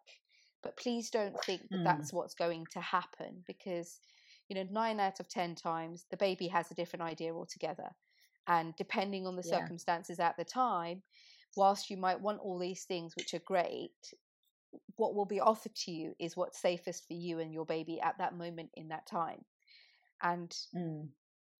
[0.63, 1.83] but please don't think that Mm.
[1.83, 3.99] that's what's going to happen because
[4.47, 7.89] you know 9 out of 10 times the baby has a different idea altogether
[8.47, 9.57] and depending on the Yeah.
[9.57, 11.03] circumstances at the time
[11.55, 14.13] whilst you might want all these things which are great
[14.97, 18.17] what will be offered to you is what's safest for you and your baby at
[18.17, 19.45] that moment in that time
[20.21, 21.09] and Mm.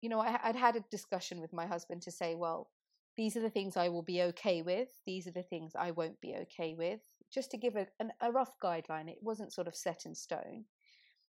[0.02, 2.71] you know, I, I'd had a discussion with my husband to say, well,
[3.15, 4.89] these are the things I will be okay with.
[5.06, 7.02] These are the things I won't be okay with.
[7.34, 10.65] Just to give a, an, a rough guideline, it wasn't sort of set in stone.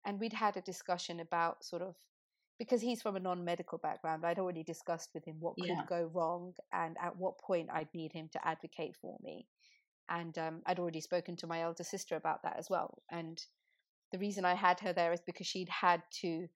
[0.05, 1.97] And we'd had a discussion about sort of,
[2.59, 5.85] because he's from a non medical background, I'd already discussed with him what could Yeah.
[5.85, 9.47] go wrong and at what point I'd need him to advocate for me.
[10.09, 13.03] And um, I'd already spoken to my elder sister about that as well.
[13.11, 13.43] And
[14.11, 16.47] the reason I had her there is because she'd had two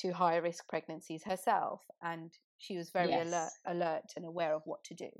[0.00, 4.84] two high risk pregnancies herself, and she was very alert alert and aware of what
[4.84, 5.10] to do.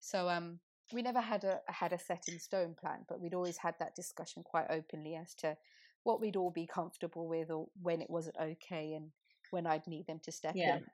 [0.00, 0.60] So um,
[0.92, 3.94] we never had a had a set in stone plan, but we'd always had that
[3.94, 5.56] discussion quite openly as to
[6.04, 9.12] what we'd all be comfortable with, or when it wasn't okay, and
[9.50, 10.66] when I'd need them to step Yeah.
[10.66, 10.90] in.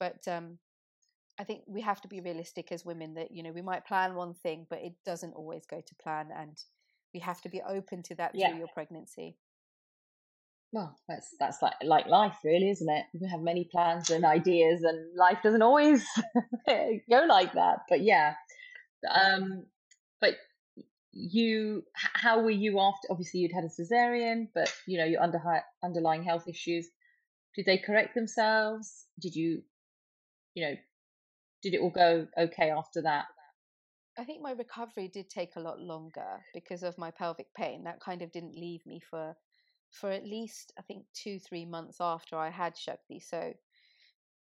[0.00, 0.58] But um,
[1.38, 4.14] I think we have to be realistic as women that you know we might plan
[4.14, 6.62] one thing, but it doesn't always go to plan, and
[7.14, 8.40] we have to be open to that Yeah.
[8.40, 9.38] through your pregnancy.
[10.72, 13.04] Well, that's that's like like life, really, isn't it?
[13.12, 16.06] We have many plans and ideas, and life doesn't always
[16.66, 17.80] go like that.
[17.90, 18.36] But yeah,
[19.10, 19.66] um,
[20.20, 20.36] but
[21.12, 23.08] you, how were you after?
[23.10, 25.40] Obviously, you'd had a cesarean, but you know your under,
[25.84, 26.88] underlying health issues.
[27.54, 29.06] Did they correct themselves?
[29.20, 29.62] Did you,
[30.54, 30.76] you know,
[31.62, 33.26] did it all go okay after that?
[34.18, 37.84] I think my recovery did take a lot longer because of my pelvic pain.
[37.84, 39.36] That kind of didn't leave me for
[39.90, 43.20] for at least I think two three months after I had Shakti.
[43.20, 43.54] So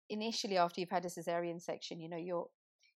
[0.09, 2.49] initially, after you've had a cesarean section, you know you're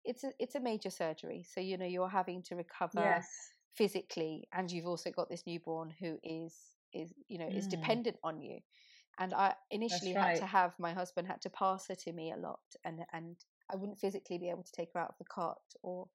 [0.06, 1.44] it's a it's a major surgery.
[1.44, 3.54] So you know you're having to recover Yes.
[3.74, 6.56] physically, and you've also got this newborn who is
[6.94, 8.60] is you know is Mm, dependent on you.
[9.20, 12.32] And I initially that's had to have my husband had to pass her to me
[12.32, 13.36] a lot, and and
[13.72, 16.08] I wouldn't physically be able to take her out of the cart or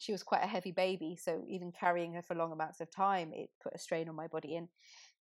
[0.00, 3.32] she was quite a heavy baby, so even carrying her for long amounts of time,
[3.34, 4.56] it put a strain on my body.
[4.56, 4.66] And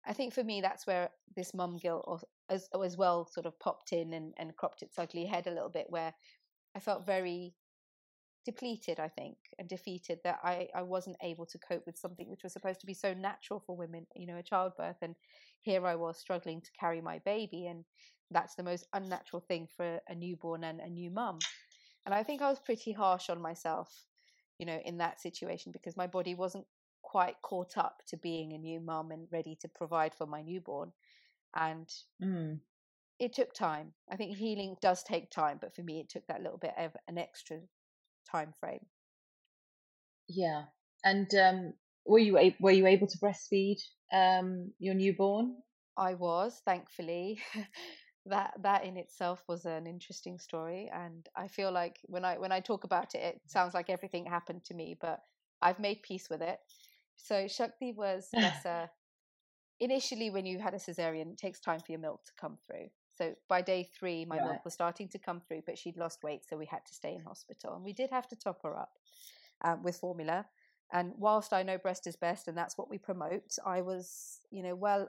[0.07, 3.59] I think for me, that's where this mum guilt or, as, as well sort of
[3.59, 6.15] popped in and, and cropped its ugly head a little bit, where
[6.77, 7.55] I felt very
[8.49, 12.45] depleted, I think, and defeated that I, I wasn't able to cope with something which
[12.45, 14.97] was supposed to be so natural for women, you know, a childbirth.
[15.03, 15.15] And
[15.61, 17.85] here I was struggling to carry my baby, and
[18.31, 21.47] that's the most unnatural thing for a newborn and a new mum.
[22.07, 24.07] And I think I was pretty harsh on myself
[24.59, 26.67] you know, in that situation because my body wasn't
[27.03, 30.93] quite caught up to being a new mum and ready to provide for my newborn.
[31.55, 32.61] And Mm,
[33.19, 33.95] it took time.
[34.11, 36.97] I think healing does take time, but for me, it took that little bit of
[37.09, 37.61] an extra
[38.31, 38.87] time frame.
[40.29, 40.65] yeah.
[41.05, 41.73] And um,
[42.07, 43.79] were you a- were you able to breastfeed
[44.13, 45.57] um, your newborn?
[45.97, 47.41] I was, thankfully.
[48.27, 52.53] that that in itself was an interesting story and I feel like when I when
[52.53, 55.21] I talk about it it sounds like everything happened to me but
[55.63, 56.59] I've made peace with it.
[57.17, 58.91] So Shakti was bless her
[59.81, 62.89] initially when you had a cesarean it takes time for your milk to come through.
[63.19, 64.41] So by day 3 my Right.
[64.41, 67.15] milk was starting to come through but she'd lost weight so we had to stay
[67.15, 68.93] in hospital and we did have to top her up
[69.65, 70.47] um, with formula
[70.93, 74.63] and whilst I know breast is best and that's what we promote I was you
[74.63, 75.09] know well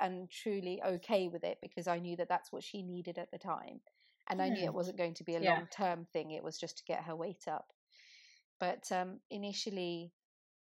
[0.00, 3.38] and truly okay with it because I knew that that's what she needed at the
[3.38, 3.80] time.
[4.28, 4.64] And I knew Hmm.
[4.64, 5.50] it wasn't going to be a Yeah.
[5.52, 7.72] long term thing, it was just to get her weight up.
[8.58, 10.12] But um, initially,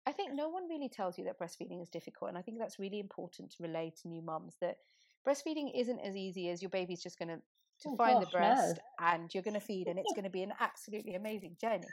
[0.07, 2.29] I think no one really tells you that breastfeeding is difficult.
[2.29, 4.77] And I think that's really important to relay to new mums that
[5.27, 7.41] breastfeeding isn't as easy as your baby's just going to
[7.81, 8.37] to Oh find the gosh, no.
[8.37, 11.87] breast and you're going to feed and it's going to be an absolutely amazing journey.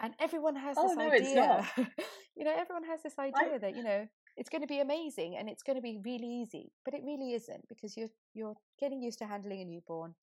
[0.00, 1.68] And everyone has Oh this no, idea.
[2.36, 5.36] you know, everyone has this I idea that, you know, it's going to be amazing
[5.36, 9.02] and it's going to be really easy, but it really isn't because you're you're getting
[9.02, 10.14] used to handling a newborn.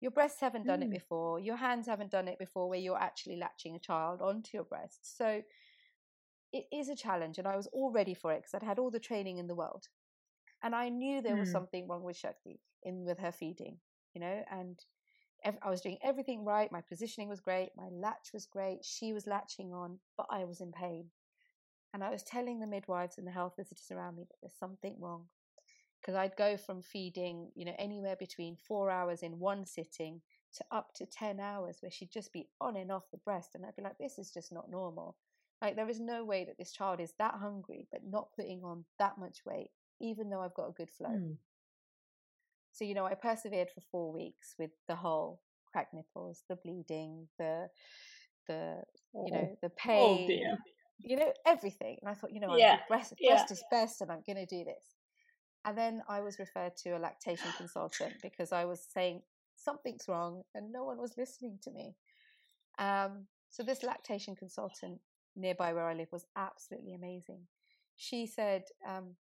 [0.00, 1.40] Your breasts haven't done it mm, before.
[1.40, 5.16] Your hands haven't done it before, where you're actually latching a child onto your breast.
[5.16, 5.42] So
[6.52, 8.90] it is a challenge, and I was all ready for it because I'd had all
[8.90, 9.88] the training in the world,
[10.62, 13.78] and I knew there was mm, something wrong with Shakti in with her feeding,
[14.14, 14.78] you know, and
[15.44, 16.70] ev- I was doing everything right.
[16.72, 17.70] My positioning was great.
[17.76, 18.84] My latch was great.
[18.84, 21.10] She was latching on, but I was in pain.
[21.92, 24.96] And I was telling the midwives and the health visitors around me that there's something
[25.00, 25.28] wrong.
[26.00, 30.22] Because I'd go from feeding, you know, anywhere between four hours in one sitting
[30.54, 33.54] to up to 10 hours where she'd just be on and off the breast.
[33.54, 35.16] And I'd be like, this is just not normal.
[35.60, 38.84] Like, there is no way that this child is that hungry, but not putting on
[38.98, 41.16] that much weight, even though I've got a good flow.
[41.16, 41.36] mm.
[42.72, 45.40] So, you know, I persevered for four weeks with the whole
[45.72, 47.68] cracked nipples, the bleeding, the
[48.48, 48.82] the
[49.24, 50.58] you Oh, know the oh pain, dear.
[51.02, 51.98] you know everything.
[52.02, 53.44] And I thought, you know, Yeah, breast yeah.
[53.44, 54.96] breast is best, and I'm going to do this.
[55.64, 59.22] And then I was referred to a lactation consultant because I was saying
[59.56, 61.94] something's wrong, and no one was listening to me.
[62.78, 65.00] Um, so this lactation consultant
[65.36, 67.40] nearby where I live was absolutely amazing.
[67.96, 69.16] She said, um,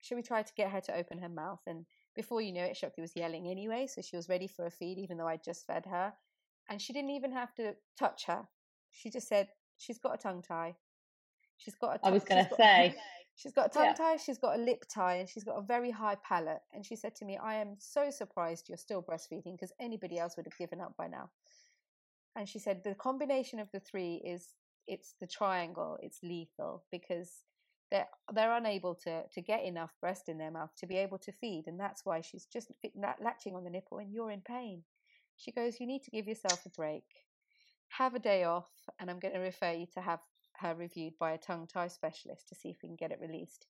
[0.00, 2.76] "Should we try to get her to open her mouth?" And before you know it,
[2.76, 5.66] Shakti was yelling anyway, so she was ready for a feed, even though I'd just
[5.66, 6.14] fed her,
[6.68, 8.48] and she didn't even have to touch her.
[8.90, 10.76] She just said, "She's got a tongue tie.
[11.56, 12.28] She's got a I was tongue.
[12.28, 12.96] going to got." say,
[13.38, 13.92] She's got a tongue yeah.
[13.94, 16.62] tie, she's got a lip tie, and she's got a very high palate.
[16.74, 20.36] And she said to me, I am so surprised you're still breastfeeding because anybody else
[20.36, 21.30] would have given up by now.
[22.34, 24.54] And she said the combination of the three is
[24.88, 27.44] it's the triangle, it's lethal because
[27.90, 31.32] they're they're unable to to get enough breast in their mouth to be able to
[31.32, 32.70] feed, and that's why she's just
[33.20, 34.84] latching on the nipple, and you're in pain.
[35.36, 37.04] She goes, you need to give yourself a break,
[37.88, 40.20] have a day off, and I'm going to refer you to have
[40.56, 43.66] her reviewed by a tongue tie specialist to see if we can get it released.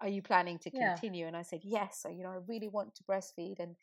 [0.00, 1.02] Are you planning to Yeah.
[1.02, 1.26] continue?
[1.26, 2.00] And I said, yes.
[2.02, 3.76] So, you know, I really want to breastfeed and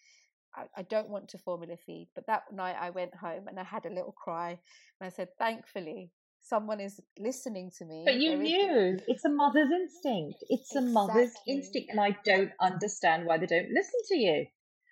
[0.75, 2.09] I don't want to formula feed.
[2.15, 5.29] But that night I went home and I had a little cry and I said,
[5.37, 8.03] thankfully, someone is listening to me.
[8.05, 10.43] But you knew it's a mother's instinct.
[10.49, 14.47] It's a mother's instinct, and I don't understand why they don't listen to you.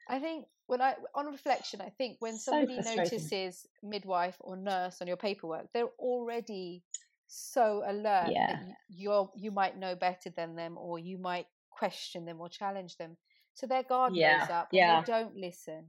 [0.08, 5.01] I think when I, on reflection, I think when So somebody notices midwife or nurse
[5.01, 6.84] on your paperwork, they're already
[7.27, 8.47] so alert Yeah.
[8.47, 12.97] that you're you might know better than them, or you might question them or challenge
[12.97, 13.17] them.
[13.53, 15.01] So their guard goes Yeah, up, and yeah.
[15.01, 15.88] they don't listen.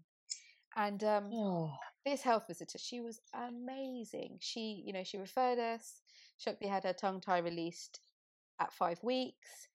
[0.76, 1.72] And um, Oh,
[2.06, 4.38] this health visitor, she was amazing.
[4.40, 6.00] She, you know, she referred us.
[6.38, 8.00] Shakti had her tongue tie released
[8.60, 9.68] at five weeks.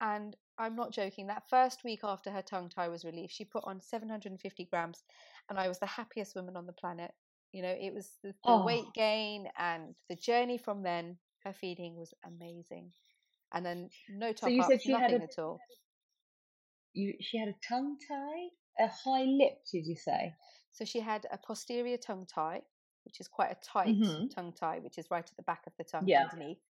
[0.00, 3.64] And I'm not joking, that first week after her tongue tie was released, she put
[3.64, 5.04] on 750 grams.
[5.50, 7.12] And I was the happiest woman on the planet.
[7.52, 8.64] You know, it was the, the Oh.
[8.64, 11.18] weight gain and the journey from then.
[11.44, 12.92] Her feeding was amazing.
[13.54, 15.58] And then no top you up, said she had nothing a- at all.
[16.94, 17.14] you.
[17.20, 19.64] She had a tongue tie, a high lip.
[19.70, 20.34] Did you say?
[20.72, 22.62] So she had a posterior tongue tie,
[23.04, 24.28] which is quite a tight Mhm.
[24.34, 26.18] tongue tie, which is right at the back of the tongue Yeah.
[26.18, 26.60] underneath.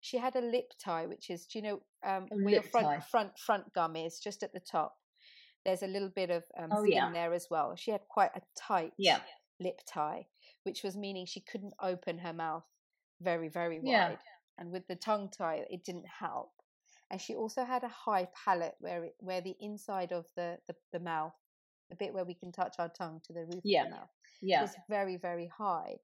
[0.00, 3.02] She had a lip tie, which is, do you know, um, where your front tie.
[3.02, 4.98] front front gum is, just at the top.
[5.64, 7.12] There's a little bit of um, Oh, skin yeah.
[7.12, 7.76] there as well.
[7.76, 9.22] She had quite a tight Yeah.
[9.60, 10.28] lip tie,
[10.64, 12.66] which was meaning she couldn't open her mouth
[13.20, 14.20] very, very wide.
[14.58, 16.52] And with the tongue tie, it didn't help.
[17.10, 20.76] And she also had a high palate where it, where the inside of the, the,
[20.92, 21.34] the mouth,
[21.88, 23.84] the bit where we can touch our tongue to the roof Yeah.
[23.84, 24.70] of the mouth, Yeah.
[24.70, 26.00] was very, very high.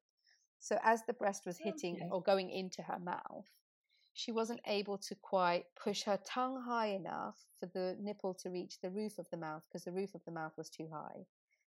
[0.59, 2.11] So as the breast was hitting Okay.
[2.11, 3.51] or going into her mouth,
[4.15, 8.81] she wasn't able to quite push her tongue high enough for the nipple to reach
[8.81, 11.27] the roof of the mouth because the roof of the mouth was too high.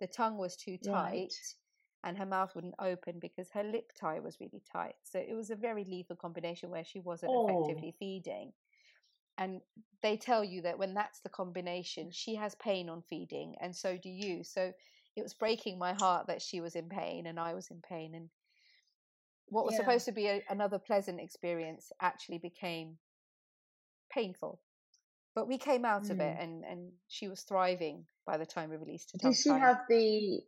[0.01, 1.35] The tongue was too tight Right.
[2.05, 4.97] and her mouth wouldn't open because her lip tie was really tight.
[5.03, 7.35] So it was a very lethal combination where she wasn't Oh.
[7.35, 8.55] effectively feeding.
[9.37, 9.61] And
[10.03, 13.97] they tell you that when that's the combination, she has pain on feeding, and so
[13.97, 14.45] do you.
[14.45, 14.73] So
[15.17, 18.15] it was breaking my heart that she was in pain and I was in pain.
[18.15, 18.31] And
[19.47, 19.81] what was Yeah.
[19.81, 22.99] supposed to be a, another pleasant experience actually became
[24.11, 24.61] painful.
[25.35, 26.43] But we came out of it, Mm.
[26.43, 29.19] and, and she was thriving by the time we released her.
[29.19, 29.59] Did she tie.
[29.59, 30.45] have the?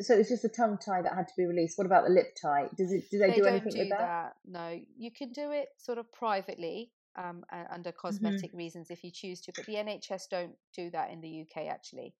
[0.00, 1.78] So it's just a tongue tie that had to be released.
[1.78, 2.68] What about the lip tie?
[2.76, 3.08] Does it?
[3.10, 3.98] Do they, they do anything do with that?
[3.98, 4.36] that.
[4.44, 8.40] No, you can do it sort of privately um, under Mm-hmm.
[8.40, 11.68] cosmetic reasons if you choose to, but the NHS don't do that in the UK.
[11.68, 12.14] Actually,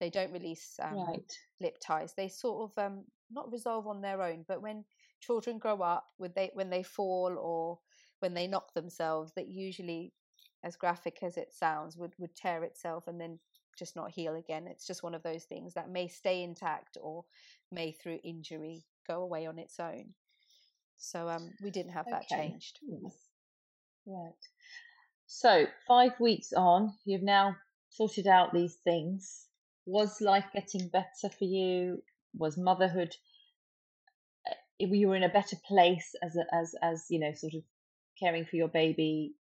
[0.00, 1.32] they don't release um, Right.
[1.60, 2.14] lip ties.
[2.14, 4.84] They sort of um, not resolve on their own, but when
[5.20, 7.78] children grow up, when they when they fall or
[8.20, 10.12] when they knock themselves, that usually,
[10.64, 13.38] as graphic as it sounds, would would tear itself and then
[13.78, 14.66] just not heal again.
[14.66, 17.24] It's just one of those things that may stay intact or
[17.70, 20.14] may through injury go away on its own.
[20.96, 22.28] So um, we didn't have that Okay.
[22.28, 22.80] changed.
[22.82, 23.27] Yes.
[24.08, 24.32] Right.
[25.26, 27.56] So five weeks on, you've now
[27.90, 29.46] sorted out these things.
[29.84, 32.02] Was life getting better for you?
[32.34, 33.14] Was motherhood?
[34.50, 37.62] uh, You were in a better place as a, as as you know, sort of
[38.18, 39.34] caring for your baby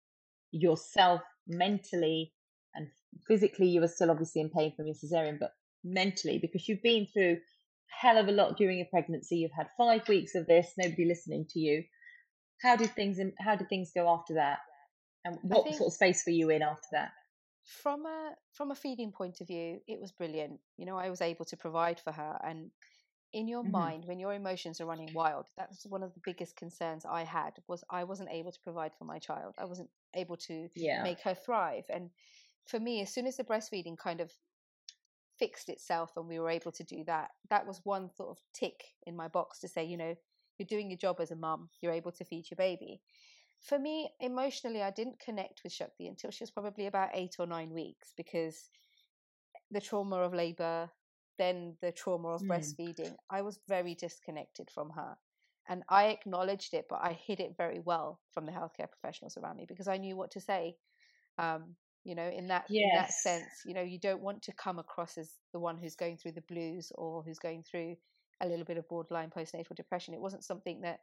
[0.50, 2.32] yourself mentally
[2.74, 2.88] and
[3.28, 3.68] physically.
[3.68, 5.52] You were still obviously in pain from your cesarean, but
[5.84, 7.38] mentally because you've been through a
[8.06, 9.36] hell of a lot during your pregnancy.
[9.36, 11.84] You've had five weeks of this, nobody listening to you
[12.62, 14.60] how did things how did things go after that
[15.24, 17.12] and what sort of space were you in after that
[17.64, 20.60] From a from a feeding point of view, it was brilliant.
[20.76, 22.70] You know, I was able to provide for her, and
[23.32, 23.64] in your Mhm.
[23.64, 27.62] mind, when your emotions are running wild, that's one of the biggest concerns I had
[27.66, 29.56] was I wasn't able to provide for my child.
[29.58, 31.86] I wasn't able to yeah make her thrive.
[31.90, 32.12] And
[32.66, 34.38] for me, as soon as the breastfeeding kind of
[35.38, 38.94] fixed itself and we were able to do that, that was one sort of tick
[39.04, 40.16] in my box to say, you know,
[40.58, 43.00] you're doing your job as a mum, you're able to feed your baby.
[43.60, 47.46] For me, emotionally, I didn't connect with Shakti until she was probably about eight or
[47.46, 48.68] nine weeks because
[49.70, 50.90] the trauma of labor,
[51.38, 52.48] then the trauma of mm.
[52.48, 55.16] breastfeeding, I was very disconnected from her.
[55.66, 59.56] And I acknowledged it, but I hid it very well from the healthcare professionals around
[59.56, 60.76] me because I knew what to say.
[61.38, 61.74] Um,
[62.04, 62.84] you know, in that yes.
[62.84, 65.96] in that sense, you know, you don't want to come across as the one who's
[65.96, 67.96] going through the blues or who's going through
[68.44, 70.14] a little bit of borderline postnatal depression.
[70.14, 71.00] It wasn't something that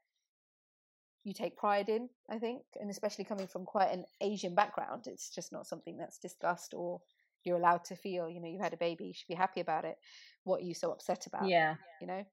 [1.23, 5.29] you take pride in, I think, and especially coming from quite an Asian background, it's
[5.29, 7.01] just not something that's discussed or
[7.43, 8.29] you're allowed to feel.
[8.29, 9.97] You know, you had a baby, you should be happy about it.
[10.43, 11.47] What are you so upset about?
[11.47, 12.23] Yeah, you know,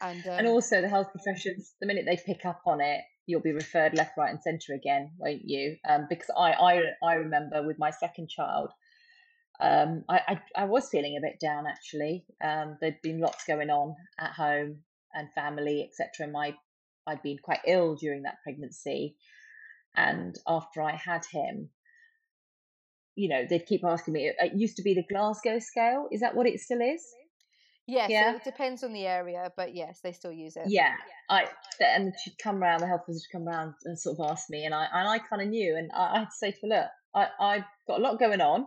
[0.00, 3.42] and um, and also the health professions, the minute they pick up on it, you'll
[3.42, 5.76] be referred left, right, and centre again, won't you?
[5.88, 8.70] Um, because I, I I remember with my second child,
[9.60, 12.24] um, I, I, I was feeling a bit down actually.
[12.42, 14.78] Um, there'd been lots going on at home
[15.12, 16.30] and family, etc.
[16.30, 16.54] My
[17.06, 19.16] I'd been quite ill during that pregnancy,
[19.94, 21.68] and after I had him,
[23.14, 24.32] you know, they'd keep asking me.
[24.38, 26.08] It used to be the Glasgow scale.
[26.10, 27.04] Is that what it still is?
[27.86, 28.32] Yes, yeah.
[28.32, 30.64] So it depends on the area, but yes, they still use it.
[30.66, 30.94] Yeah,
[31.28, 31.46] I
[31.80, 34.74] and she'd come around, the health visitor come around and sort of ask me, and
[34.74, 36.86] I and I kind of knew, and I, I had to say to her, look,
[37.14, 38.66] I I've got a lot going on,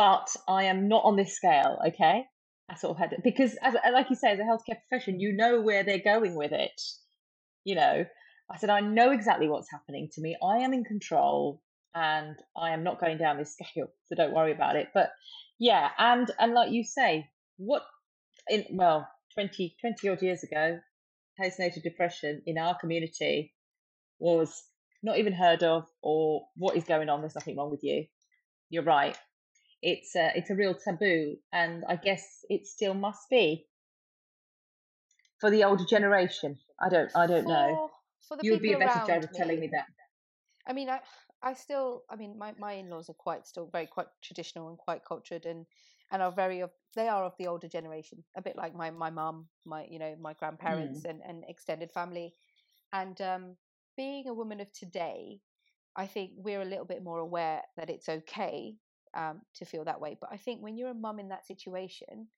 [0.00, 1.76] but I am not on this scale.
[1.88, 2.24] Okay,
[2.70, 5.20] I sort of had it because, as uh, like you say, as a healthcare profession,
[5.20, 6.80] you know where they're going with it.
[7.64, 8.06] You know,
[8.50, 10.38] I said I know exactly what's happening to me.
[10.42, 11.60] I am in control,
[11.94, 14.88] and I am not going down this scale, so don't worry about it.
[14.94, 15.10] But
[15.58, 17.28] yeah, and and like you say,
[17.58, 17.82] what
[18.48, 20.78] in well 20, 20 odd years ago,
[21.38, 23.52] postnatal depression in our community
[24.18, 24.62] was
[25.02, 27.20] not even heard of or what is going on.
[27.20, 28.06] There's nothing wrong with you.
[28.70, 29.18] You're right.
[29.82, 33.66] It's a, it's a real taboo, and I guess it still must be
[35.40, 36.58] for the older generation.
[36.80, 37.90] I don't I don't for, know.
[38.28, 39.86] For the you would be a better judge of telling me that.
[40.66, 41.00] I mean, I
[41.42, 44.78] I still I mean my my in laws are quite still very quite traditional and
[44.78, 45.66] quite cultured and
[46.12, 49.10] and are very of they are of the older generation, a bit like my my
[49.10, 51.10] mum, my you know my grandparents mm.
[51.10, 52.34] and and extended family,
[52.92, 53.56] and um,
[53.96, 55.40] being a woman of today,
[55.96, 58.74] I think we're a little bit more aware that it's okay
[59.14, 60.16] um, to feel that way.
[60.20, 62.28] But I think when you're a mum in that situation,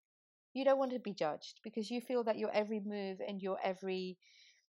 [0.54, 3.58] you don't want to be judged because you feel that your every move and your
[3.62, 4.18] every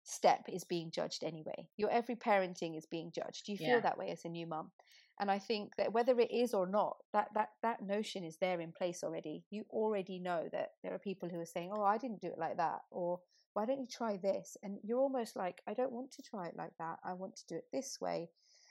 [0.04, 1.68] step is being judged anyway.
[1.78, 3.48] Your every parenting is being judged.
[3.48, 3.80] You feel yeah.
[3.82, 4.72] that way as a new mum
[5.20, 8.60] and i think that whether it is or not that that that notion is there
[8.60, 11.98] in place already you already know that there are people who are saying oh i
[11.98, 13.20] didn't do it like that or
[13.54, 16.56] why don't you try this and you're almost like i don't want to try it
[16.58, 18.30] like that i want to do it this way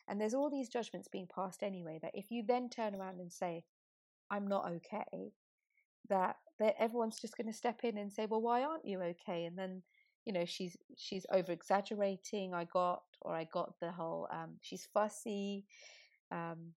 [0.08, 3.32] and there's all these judgments being passed anyway that if you then turn around and
[3.32, 3.64] say
[4.30, 5.32] i'm not okay
[6.08, 9.44] that that everyone's just going to step in and say well why aren't you okay?
[9.44, 9.82] And then
[10.24, 14.86] you know she's she's over exaggerating i got or i got the whole um she's
[14.94, 15.64] fussy
[16.30, 16.72] um,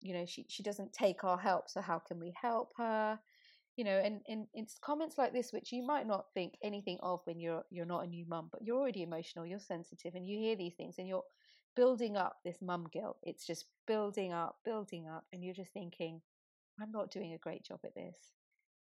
[0.00, 3.18] you know she she doesn't take our help so how can we help her?
[3.76, 7.20] You know and, and it's comments like this which you might not think anything of
[7.24, 10.38] when you're you're not a new mum but you're already emotional you're sensitive and you
[10.38, 11.22] hear these things and you're
[11.76, 13.18] building up this mum guilt.
[13.22, 16.20] It's just building up building up and you're just thinking
[16.80, 18.16] i'm not doing a great job at this.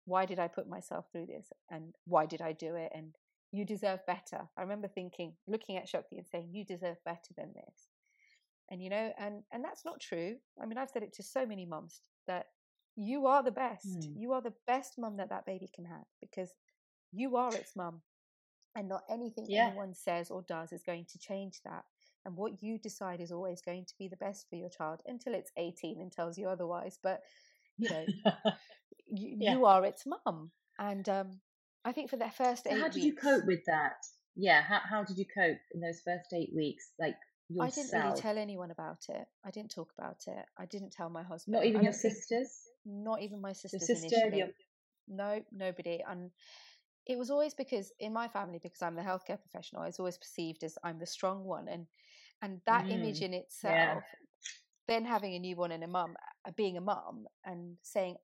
[0.06, 1.48] Why did i put myself through this?
[1.70, 2.92] And why did i do it?
[2.94, 3.16] And
[3.52, 4.48] you deserve better.
[4.58, 7.88] I remember thinking looking at shakti and saying you deserve better than this.
[8.70, 10.36] And you know and and that's not true.
[10.62, 12.48] I mean i've said it to so many moms that
[12.96, 13.88] you are the best.
[13.88, 14.14] Mm.
[14.18, 16.52] you are the best mum that that baby can have because
[17.12, 18.02] you are its mum
[18.76, 19.68] and not anything yeah.
[19.68, 21.86] anyone says or does is going to change that
[22.26, 25.34] and what you decide is always going to be the best for your child until
[25.34, 27.22] it's 18 and tells you otherwise but
[27.78, 28.06] you know
[29.12, 29.54] you, yeah.
[29.54, 31.40] you, are its mum and um,
[31.86, 33.98] i think for that first so how did weeks, you cope with that
[34.36, 37.16] yeah how, how did you cope in those first eight weeks like
[37.50, 37.68] yourself?
[37.68, 39.26] I didn't really tell anyone about it.
[39.46, 40.46] I didn't talk about it.
[40.58, 41.54] I didn't tell my husband.
[41.54, 42.50] Not even your sisters.
[42.86, 43.88] Not even my sisters.
[43.88, 44.36] Your sister.
[44.36, 44.48] Your...
[45.08, 46.02] No, nobody.
[46.08, 46.32] And
[47.06, 50.18] it was always because in my family, because I'm the healthcare professional, I was always
[50.18, 51.88] perceived as I'm the strong one, and
[52.42, 52.92] and that mm.
[52.92, 53.74] image in itself.
[53.74, 54.00] Yeah.
[54.88, 56.16] Then having a newborn and a mum,
[56.48, 58.16] uh, being a mum, and saying,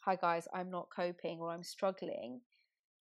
[0.00, 2.40] "Hi guys, I'm not coping or I'm struggling,"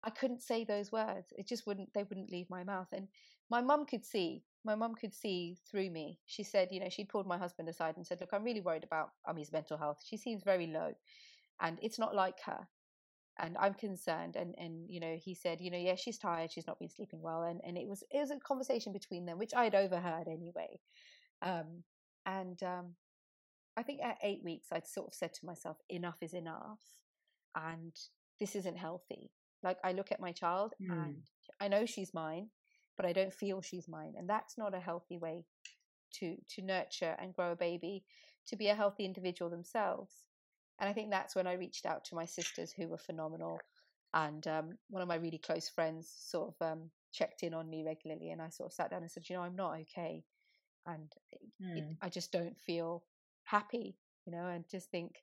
[0.04, 1.32] I couldn't say those words.
[1.36, 1.92] It just wouldn't.
[1.94, 2.88] They wouldn't leave my mouth.
[2.92, 3.08] And
[3.50, 6.20] my mum could see my mum could see through me.
[6.26, 8.84] She said, you know, she pulled my husband aside and said, Look, I'm really worried
[8.84, 9.98] about Amee's mental health.
[10.04, 10.92] She seems very low
[11.60, 12.68] and it's not like her.
[13.38, 14.36] And I'm concerned.
[14.36, 16.52] And, and, you know, he said, you know, yeah, she's tired.
[16.52, 17.42] She's not been sleeping well.
[17.42, 20.80] And, and it was, it was a conversation between them, which I'd overheard anyway.
[21.40, 21.84] Um,
[22.26, 22.94] and, um,
[23.76, 26.80] I think at eight weeks, I'd sort of said to myself, enough is enough.
[27.56, 27.92] and
[28.40, 29.30] this isn't healthy.
[29.62, 30.90] Like I look at my child mm.
[30.90, 31.22] and
[31.60, 32.48] I know she's mine,
[32.96, 34.14] but I don't feel she's mine.
[34.16, 35.44] And that's not a healthy way
[36.14, 38.04] to to nurture and grow a baby
[38.48, 40.12] to be a healthy individual themselves.
[40.82, 43.60] And I think that's when I reached out to my sisters who were phenomenal.
[44.14, 47.84] And um, one of my really close friends sort of um, checked in on me
[47.84, 48.30] regularly.
[48.30, 50.24] And I sort of sat down and said, you know, I'm not okay.
[50.84, 51.08] And
[51.62, 51.76] mm.
[51.76, 53.04] it, I just don't feel
[53.44, 55.22] happy, you know, and just think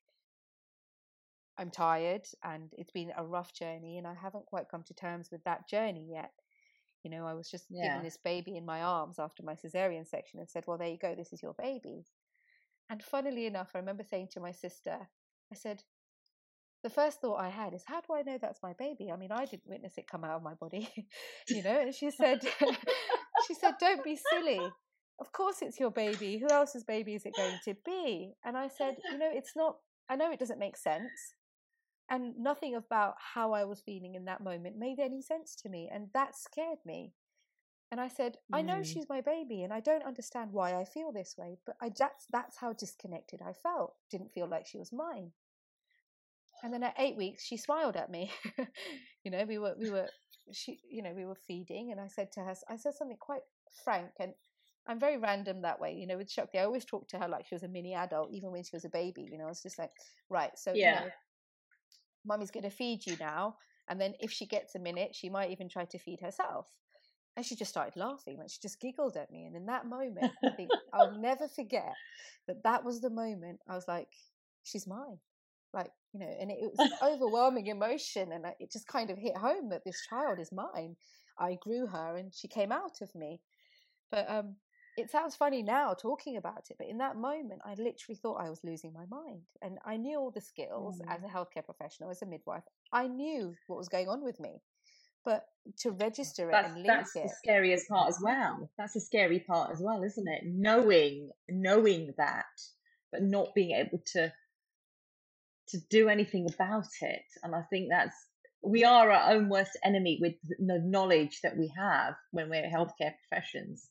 [1.57, 5.27] I'm tired and it's been a rough journey and I haven't quite come to terms
[5.29, 6.31] with that journey yet.
[7.03, 7.83] You know, I was just yeah.
[7.83, 10.97] given this baby in my arms after my cesarean section and said, Well, there you
[10.97, 12.05] go, this is your baby.
[12.89, 14.97] And funnily enough, I remember saying to my sister,
[15.51, 15.83] I said,
[16.83, 19.11] the first thought I had is, how do I know that's my baby?
[19.11, 20.89] I mean, I didn't witness it come out of my body,
[21.49, 21.79] you know.
[21.81, 22.39] And she said,
[23.47, 24.61] she said, don't be silly.
[25.19, 26.37] Of course, it's your baby.
[26.37, 28.33] Who else's baby is it going to be?
[28.45, 29.77] And I said, you know, it's not.
[30.09, 31.11] I know it doesn't make sense,
[32.09, 35.89] and nothing about how I was feeling in that moment made any sense to me.
[35.93, 37.13] And that scared me.
[37.91, 38.85] And I said, I know mm.
[38.85, 42.27] she's my baby and I don't understand why I feel this way, but I that's
[42.31, 43.95] that's how disconnected I felt.
[44.11, 45.31] Didn't feel like she was mine.
[46.61, 48.31] And then at eight weeks she smiled at me.
[49.23, 50.07] you know, we were we were
[50.51, 53.41] she you know, we were feeding and I said to her I said something quite
[53.83, 54.33] frank and
[54.87, 56.57] I'm very random that way, you know, with Shakti.
[56.57, 58.85] I always talk to her like she was a mini adult, even when she was
[58.85, 59.91] a baby, you know, it's just like,
[60.29, 60.93] right, so yeah.
[60.93, 61.11] you know,
[62.25, 63.55] mummy's going to feed you now.
[63.87, 66.67] And then if she gets a minute, she might even try to feed herself.
[67.37, 69.45] And she just started laughing, like she just giggled at me.
[69.45, 71.93] And in that moment, I think I'll never forget
[72.47, 74.09] that that was the moment I was like,
[74.63, 75.19] she's mine.
[75.73, 78.31] Like, you know, and it, it was overwhelming emotion.
[78.31, 80.95] And it just kind of hit home that this child is mine.
[81.39, 83.39] I grew her and she came out of me.
[84.11, 84.55] But um,
[84.99, 88.49] it sounds funny now talking about it, but in that moment, I literally thought I
[88.49, 89.41] was losing my mind.
[89.61, 91.15] And I knew all the skills mm.
[91.15, 92.63] as a healthcare professional, as a midwife.
[92.91, 94.61] I knew what was going on with me.
[95.29, 95.45] But
[95.79, 97.23] to register it that's, and link that's it.
[97.23, 98.69] the scariest part as well.
[98.77, 100.43] That's the scary part as well, isn't it?
[100.45, 102.45] Knowing, knowing that,
[103.11, 104.33] but not being able to
[105.69, 107.25] to do anything about it.
[107.43, 108.15] And I think that's
[108.63, 113.13] we are our own worst enemy with the knowledge that we have when we're healthcare
[113.29, 113.87] professions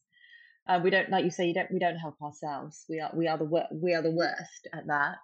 [0.69, 1.71] uh, we don't, like you say, you don't.
[1.73, 2.85] We don't help ourselves.
[2.89, 5.19] We are we are the wor- we are the worst at that.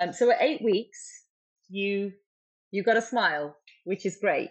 [0.00, 1.24] Um, so at eight weeks,
[1.70, 2.12] you
[2.70, 4.50] you got a smile, which is great.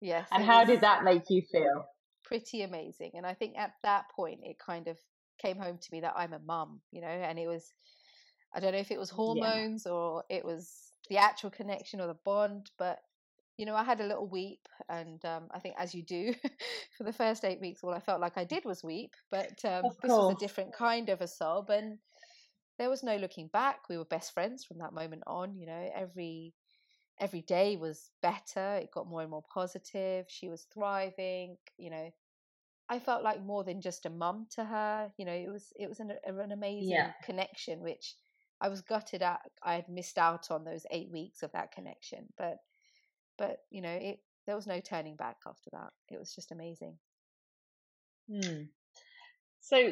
[0.00, 0.28] Yes.
[0.32, 1.86] And how did that make you feel?
[2.24, 3.12] Pretty amazing.
[3.14, 4.96] And I think at that point, it kind of
[5.40, 7.72] came home to me that I'm a mum, you know, and it was,
[8.54, 9.92] I don't know if it was hormones yeah.
[9.92, 12.98] or it was the actual connection or the bond, but
[13.58, 16.32] you know, I had a little weep, and um, I think as you do
[16.96, 19.14] for the first eight weeks, all I felt like I did was weep.
[19.32, 21.98] But um, this was a different kind of a sob, and
[22.78, 23.80] there was no looking back.
[23.88, 25.56] We were best friends from that moment on.
[25.58, 26.54] You know, every
[27.20, 28.76] every day was better.
[28.76, 30.26] It got more and more positive.
[30.28, 31.56] She was thriving.
[31.76, 32.10] You know,
[32.88, 35.12] I felt like more than just a mum to her.
[35.16, 37.12] You know, it was it was an, an amazing yeah.
[37.24, 38.14] connection, which
[38.60, 39.40] I was gutted at.
[39.62, 42.58] I had missed out on those eight weeks of that connection, but
[43.38, 46.98] but you know it there was no turning back after that it was just amazing
[48.30, 48.64] hmm.
[49.60, 49.90] so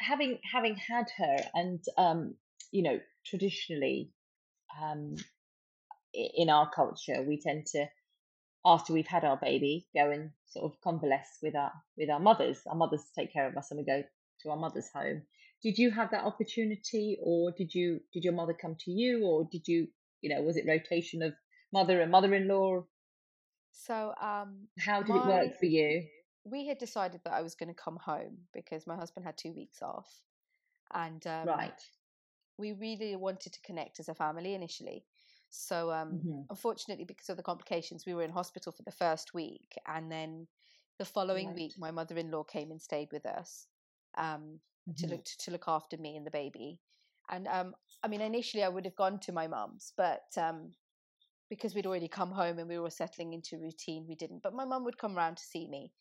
[0.00, 2.34] having having had her and um
[2.72, 4.10] you know traditionally
[4.82, 5.14] um
[6.12, 7.86] in our culture we tend to
[8.64, 12.60] after we've had our baby go and sort of convalesce with our with our mothers
[12.66, 14.02] our mothers take care of us and we go
[14.42, 15.22] to our mother's home
[15.62, 19.48] did you have that opportunity or did you did your mother come to you or
[19.50, 19.88] did you
[20.20, 21.32] you know was it rotation of
[21.72, 22.84] mother and mother-in-law?
[23.72, 26.04] So, um, how did my, it work for you?
[26.44, 29.52] We had decided that I was going to come home because my husband had two
[29.52, 30.08] weeks off,
[30.92, 31.80] and um, right,
[32.58, 35.04] we really wanted to connect as a family initially.
[35.50, 36.40] So, um, mm-hmm.
[36.48, 40.46] unfortunately, because of the complications, we were in hospital for the first week, and then
[40.98, 41.56] the following right.
[41.56, 43.66] week, my mother-in-law came and stayed with us
[44.16, 44.92] um, mm-hmm.
[44.98, 46.78] to look to, to, look after me and the baby.
[47.30, 50.72] And um, I mean, initially, I would have gone to my mum's, but um,
[51.48, 54.42] because we'd already come home and we were settling into routine, we didn't.
[54.42, 55.92] But my mum would come round to see me.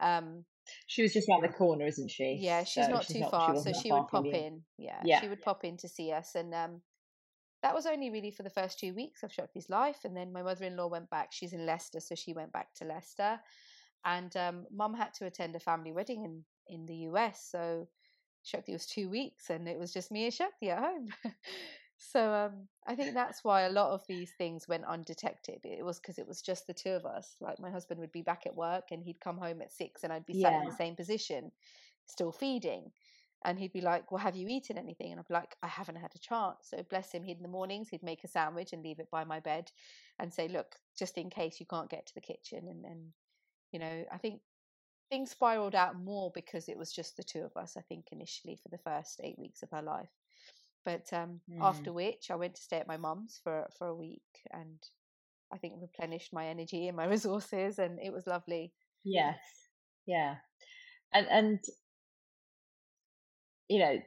[0.00, 0.44] Um,
[0.86, 2.38] she was just around the corner, isn't she?
[2.40, 4.62] Yeah, she's so not she's too not, far, so she would pop in.
[4.76, 6.82] Yeah, yeah, she would pop in to see us, and um,
[7.62, 9.98] that was only really for the first two weeks of Shakti's life.
[10.04, 11.28] And then my mother-in-law went back.
[11.32, 13.40] She's in Leicester, so she went back to Leicester,
[14.04, 17.48] and um, mum had to attend a family wedding in in the US.
[17.50, 17.88] So
[18.42, 21.08] Shakti was two weeks, and it was just me and Shakti at home.
[21.98, 25.58] So um, I think that's why a lot of these things went undetected.
[25.64, 27.34] It was because it was just the two of us.
[27.40, 30.12] Like my husband would be back at work and he'd come home at six and
[30.12, 31.50] I'd be sat in the same position,
[32.06, 32.92] still feeding.
[33.44, 35.96] And he'd be like, "Well, have you eaten anything?" And I'd be like, "I haven't
[35.96, 38.82] had a chance." So bless him, he'd in the mornings he'd make a sandwich and
[38.82, 39.70] leave it by my bed,
[40.18, 43.12] and say, "Look, just in case you can't get to the kitchen." And then,
[43.72, 44.42] you know, I think
[45.10, 47.76] things spiraled out more because it was just the two of us.
[47.76, 50.10] I think initially for the first eight weeks of her life,
[50.84, 51.58] but um, mm.
[51.62, 54.22] after which I went to stay at my mum's for for a week,
[54.52, 54.78] and
[55.52, 58.72] I think replenished my energy and my resources, and it was lovely.
[59.04, 59.38] Yes,
[60.06, 60.36] yeah,
[61.12, 61.64] and and
[63.68, 63.98] you know,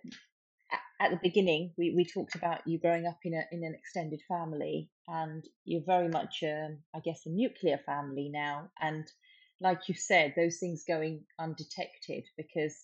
[0.99, 4.21] at, the beginning, we, we talked about you growing up in a in an extended
[4.27, 8.69] family, and you're very much, um, I guess, a nuclear family now.
[8.79, 9.07] And
[9.59, 12.75] like you said, those things going undetected because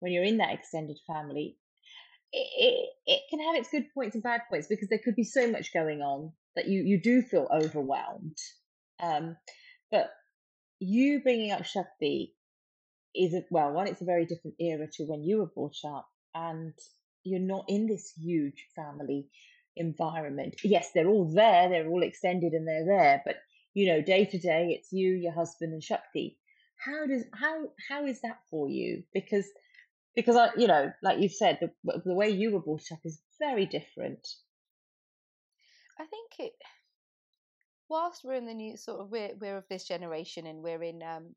[0.00, 1.56] when you're in that extended family,
[2.32, 5.24] it, it, it can have its good points and bad points because there could be
[5.24, 8.36] so much going on that you you do feel overwhelmed.
[9.00, 9.36] Um,
[9.90, 10.10] but
[10.80, 12.34] you bringing up Shakti
[13.14, 16.08] is a, well, one, it's a very different era to when you were brought up
[16.38, 16.72] and
[17.24, 19.26] you're not in this huge family
[19.76, 20.56] environment.
[20.62, 23.36] Yes, they're all there, they're all extended and they're there, but
[23.74, 26.38] you know, day to day it's you, your husband and Shakti.
[26.76, 29.02] How does how how is that for you?
[29.12, 29.46] Because
[30.14, 33.20] because I you know, like you've said, the the way you were brought up is
[33.38, 34.26] very different.
[35.98, 36.52] I think it
[37.88, 41.02] whilst we're in the new sort of we're we're of this generation and we're in
[41.02, 41.34] um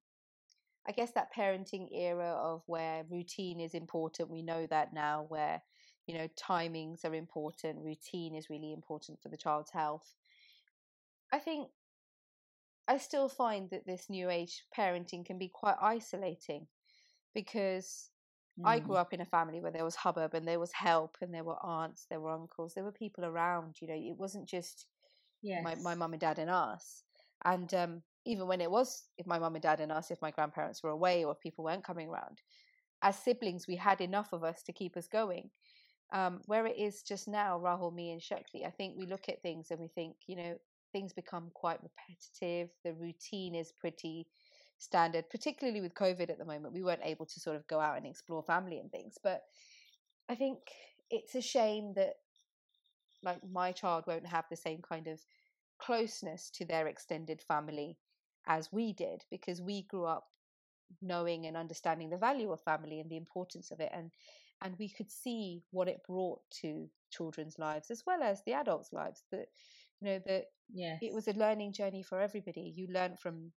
[0.88, 4.29] I guess that parenting era of where routine is important.
[4.29, 5.61] We know that now, where
[6.07, 10.15] you know timings are important, routine is really important for the child's health.
[11.32, 11.69] I think
[12.88, 16.67] I still find that this new age parenting can be quite isolating
[17.34, 18.09] because
[18.59, 18.67] mm.
[18.67, 21.34] I grew up in a family where there was hubbub and there was help and
[21.34, 23.75] there were aunts, there were uncles, there were people around.
[23.82, 24.88] You know, it wasn't just
[25.41, 25.63] yes.
[25.63, 27.03] my my mum and dad and us.
[27.45, 30.32] And um, even when it was, if my mum and dad and us, if my
[30.32, 32.41] grandparents were away or if people weren't coming around,
[33.01, 35.49] as siblings, we had enough of us to keep us going.
[36.13, 39.41] Um, where it is just now, Rahul, me, and Shakti, I think we look at
[39.41, 40.55] things and we think, you know,
[40.91, 42.69] things become quite repetitive.
[42.84, 44.28] The routine is pretty
[44.78, 46.74] standard, particularly with COVID at the moment.
[46.74, 49.17] We weren't able to sort of go out and explore family and things.
[49.24, 49.43] But
[50.30, 50.57] I think
[51.09, 52.15] it's a shame that,
[53.24, 55.22] like, my child won't have the same kind of
[55.80, 57.97] closeness to their extended family
[58.47, 60.25] as we did because we grew up
[61.01, 64.11] knowing and understanding the value of family and the importance of it and
[64.63, 68.91] and we could see what it brought to children's lives as well as the adults
[68.93, 69.47] lives that
[69.99, 70.99] you know that yes.
[71.01, 73.51] it was a learning journey for everybody you learn from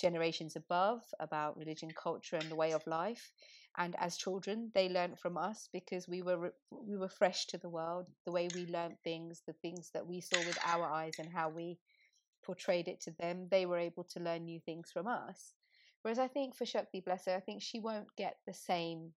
[0.00, 3.30] generations above about religion culture and the way of life
[3.78, 7.68] and as children they learned from us because we were we were fresh to the
[7.68, 11.28] world the way we learned things the things that we saw with our eyes and
[11.30, 11.78] how we
[12.44, 15.54] portrayed it to them, they were able to learn new things from us.
[16.02, 19.12] Whereas I think for Shakti, bless her, I think she won't get the same,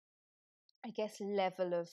[0.85, 1.89] I guess, level of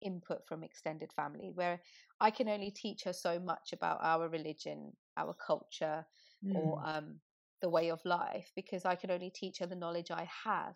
[0.00, 1.80] input from extended family, where
[2.20, 6.04] I can only teach her so much about our religion, our culture,
[6.44, 6.54] mm.
[6.54, 7.20] or um,
[7.60, 10.74] the way of life, because I can only teach her the knowledge I have.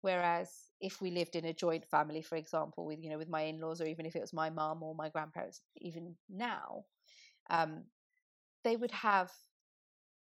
[0.00, 0.50] Whereas
[0.80, 3.80] if we lived in a joint family, for example, with you know with my in-laws,
[3.80, 6.84] or even if it was my mum or my grandparents, even now,
[7.50, 7.84] um,
[8.64, 9.30] they would have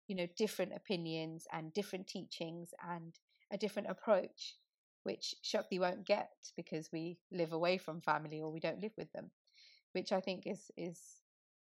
[0.07, 3.15] you know different opinions and different teachings and
[3.53, 4.57] a different approach
[5.05, 9.11] which shakti won't get because we live away from family or we don't live with
[9.13, 9.31] them
[9.93, 10.99] which i think is is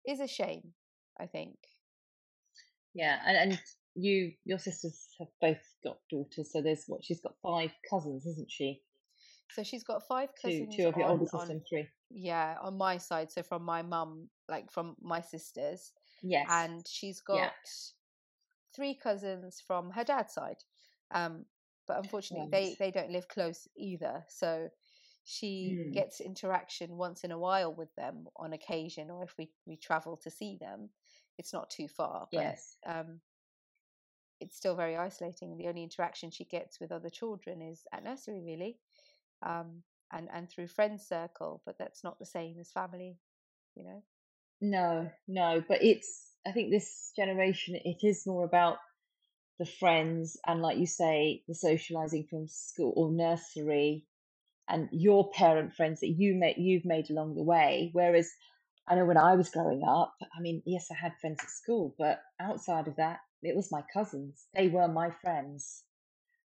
[0.07, 0.73] is a shame
[1.21, 1.57] i think.
[2.95, 3.61] Yeah and, and
[3.95, 8.51] you your sisters have both got daughters so there's what she's got five cousins isn't
[8.51, 8.81] she?
[9.53, 11.89] So she's got five cousins two, two of your on, older sisters and three.
[12.11, 15.93] yeah on my side so from my mum like from my sisters
[16.23, 16.47] Yes.
[16.51, 17.51] And she's got yeah.
[18.75, 20.63] three cousins from her dad's side.
[21.11, 21.45] Um,
[21.87, 24.25] but unfortunately, they, they don't live close either.
[24.29, 24.69] So
[25.25, 25.93] she mm.
[25.93, 30.17] gets interaction once in a while with them on occasion, or if we, we travel
[30.19, 30.91] to see them,
[31.39, 32.29] it's not too far.
[32.33, 32.77] But, yes.
[32.87, 33.21] Um,
[34.41, 35.57] it's still very isolating.
[35.57, 38.79] The only interaction she gets with other children is at nursery, really,
[39.45, 41.61] um, and and through friends circle.
[41.67, 43.19] But that's not the same as family,
[43.75, 44.03] you know.
[44.61, 48.79] No, no, but it's, I think this generation, it is more about
[49.59, 54.07] the friends and, like you say, the socializing from school or nursery
[54.69, 57.91] and your parent friends that you made, you've made along the way.
[57.93, 58.31] Whereas
[58.89, 61.95] I know when I was growing up, I mean, yes, I had friends at school,
[61.99, 64.47] but outside of that, it was my cousins.
[64.55, 65.85] They were my friends.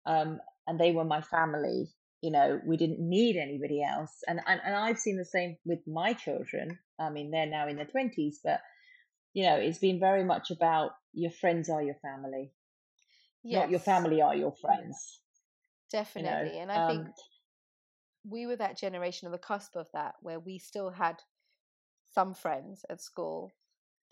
[0.05, 1.89] Um, and they were my family
[2.21, 5.79] you know we didn't need anybody else and, and and i've seen the same with
[5.87, 8.61] my children i mean they're now in their 20s but
[9.33, 12.51] you know it's been very much about your friends are your family
[13.43, 13.61] yes.
[13.61, 15.19] not your family are your friends
[15.91, 16.61] definitely you know?
[16.61, 17.07] and i um, think
[18.29, 21.21] we were that generation of the cusp of that, where we still had
[22.13, 23.53] some friends at school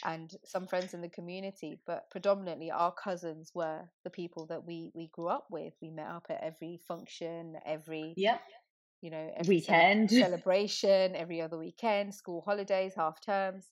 [0.04, 4.92] and some friends in the community, but predominantly our cousins were the people that we
[4.94, 5.74] we grew up with.
[5.82, 8.42] We met up at every function, every yep.
[9.02, 13.66] You know, every weekend celebration, every other weekend, school holidays, half terms,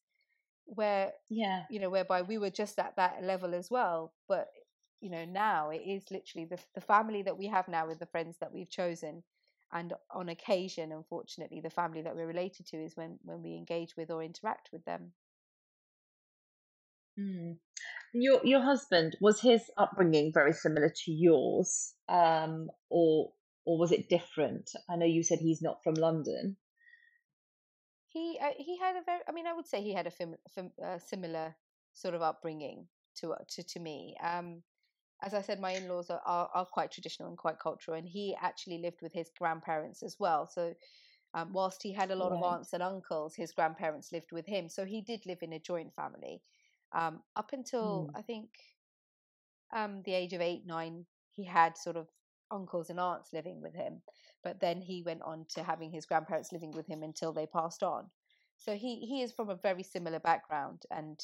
[0.65, 4.13] where yeah, you know, whereby we were just at that level as well.
[4.27, 4.47] But
[5.01, 8.05] you know, now it is literally the the family that we have now with the
[8.05, 9.23] friends that we've chosen
[9.73, 13.95] and on occasion unfortunately the family that we're related to is when when we engage
[13.97, 15.11] with or interact with them
[17.19, 17.55] mm.
[18.13, 23.31] your your husband was his upbringing very similar to yours um, or
[23.65, 26.55] or was it different i know you said he's not from london
[28.07, 30.97] he uh, he had a very i mean i would say he had a uh,
[30.99, 31.55] similar
[31.93, 34.63] sort of upbringing to uh, to, to me um,
[35.23, 38.07] as I said, my in laws are, are, are, quite traditional and quite cultural, and
[38.07, 40.49] he actually lived with his grandparents as well.
[40.51, 40.73] So,
[41.33, 42.37] um, whilst he had a lot right.
[42.37, 44.67] of aunts and uncles, his grandparents lived with him.
[44.67, 46.41] So, he did live in a joint family.
[46.91, 48.19] Um, up until mm.
[48.19, 48.49] I think
[49.73, 52.07] um, the age of eight, nine, he had sort of
[52.53, 54.01] uncles and aunts living with him.
[54.43, 57.83] But then he went on to having his grandparents living with him until they passed
[57.83, 58.05] on.
[58.57, 61.19] So, he, he is from a very similar background and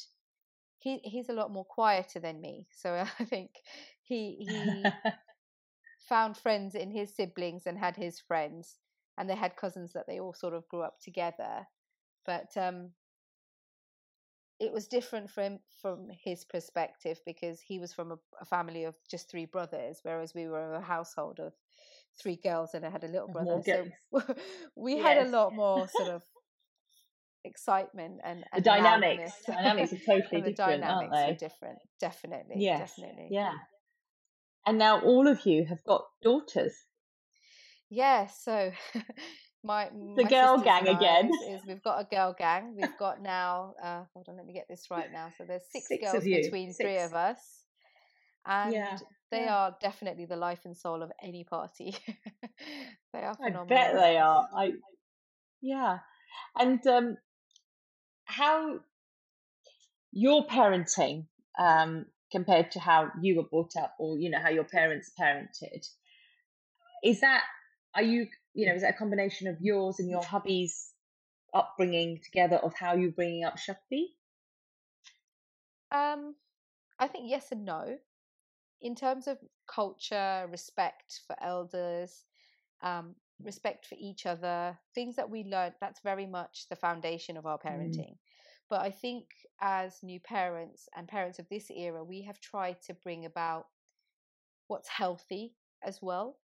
[0.80, 2.68] he he's a lot more quieter than me.
[2.72, 3.52] So I think
[4.02, 4.86] he he
[6.10, 8.78] found friends in his siblings and had his friends,
[9.18, 11.68] and they had cousins that they all sort of grew up together.
[12.26, 12.92] But um,
[14.60, 18.96] it was different from from his perspective because he was from a, a, family of
[19.10, 21.54] just three brothers, whereas we were a household of
[22.22, 23.62] three girls and I had a little brother.
[23.66, 23.88] So
[24.76, 25.06] we yes.
[25.06, 26.24] had a lot more sort of
[27.46, 31.80] excitement and, and the dynamics dynamics are totally the different dynamics aren't they are different
[32.00, 32.80] definitely yes.
[32.80, 33.54] definitely yeah
[34.66, 36.74] and now all of you have got daughters
[37.90, 38.72] yeah so
[39.64, 43.74] my the my girl gang again is we've got a girl gang we've got now
[43.84, 46.72] uh hold on let me get this right now so there's six, six girls between
[46.72, 46.78] six.
[46.78, 47.38] three of us
[48.46, 48.98] and yeah.
[49.32, 49.56] they yeah.
[49.56, 51.94] are definitely the life and soul of any party
[53.14, 53.64] they are phenomenal.
[53.64, 54.72] i bet they are i
[55.62, 56.00] yeah
[56.58, 57.18] and um
[58.26, 58.80] how
[60.12, 61.26] your parenting
[61.60, 65.86] um, compared to how you were brought up or you know how your parents parented
[67.04, 67.44] is that
[67.96, 70.92] are you you know is that a combination of yours and your hubby's
[71.54, 74.14] upbringing together of how you're bringing up shakti
[75.92, 76.36] um
[77.00, 77.98] i think yes and no
[78.82, 79.38] in terms of
[79.68, 82.24] culture respect for elders
[82.82, 87.46] um, respect for each other, things that we learned, that's very much the foundation of
[87.46, 87.66] our mm.
[87.66, 88.12] parenting.
[88.12, 88.18] Mm.
[88.70, 89.26] But I think
[89.62, 93.66] as new parents and parents of this era, we have tried to bring about
[94.68, 96.38] what's healthy as well,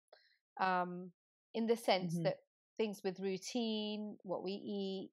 [0.59, 1.11] um,
[1.53, 2.23] in the sense mm-hmm.
[2.23, 2.39] that
[2.77, 5.11] things with routine, what we eat,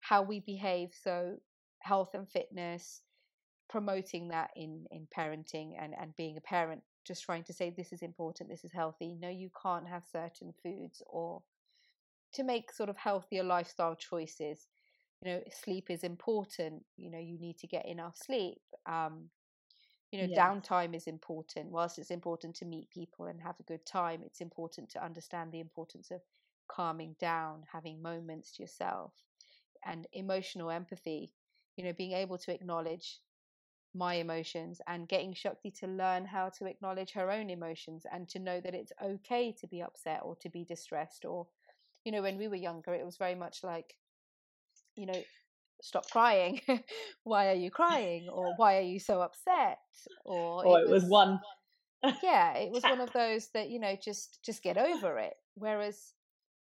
[0.00, 0.90] how we behave.
[1.02, 1.36] So,
[1.80, 3.02] health and fitness,
[3.68, 7.92] promoting that in, in parenting and, and being a parent just trying to say this
[7.92, 9.16] is important, this is healthy.
[9.20, 11.42] No, you can't have certain foods or
[12.34, 14.68] to make sort of healthier lifestyle choices.
[15.22, 16.84] You know, sleep is important.
[16.96, 18.60] You know, you need to get enough sleep.
[18.86, 19.30] Um,
[20.10, 20.40] you know, yes.
[20.40, 21.70] downtime is important.
[21.70, 25.52] Whilst it's important to meet people and have a good time, it's important to understand
[25.52, 26.20] the importance of
[26.68, 29.12] calming down, having moments to yourself,
[29.84, 31.32] and emotional empathy.
[31.76, 33.20] You know, being able to acknowledge
[33.94, 38.38] my emotions and getting Shakti to learn how to acknowledge her own emotions and to
[38.38, 41.24] know that it's okay to be upset or to be distressed.
[41.24, 41.46] Or,
[42.04, 43.96] you know, when we were younger, it was very much like,
[44.96, 45.24] you know,
[45.82, 46.60] stop crying.
[47.24, 48.28] why are you crying?
[48.28, 49.78] Or why are you so upset?
[50.24, 51.40] Or, or it, was, was one.
[52.22, 55.34] yeah, it was one of those that, you know, just just get over it.
[55.54, 56.14] Whereas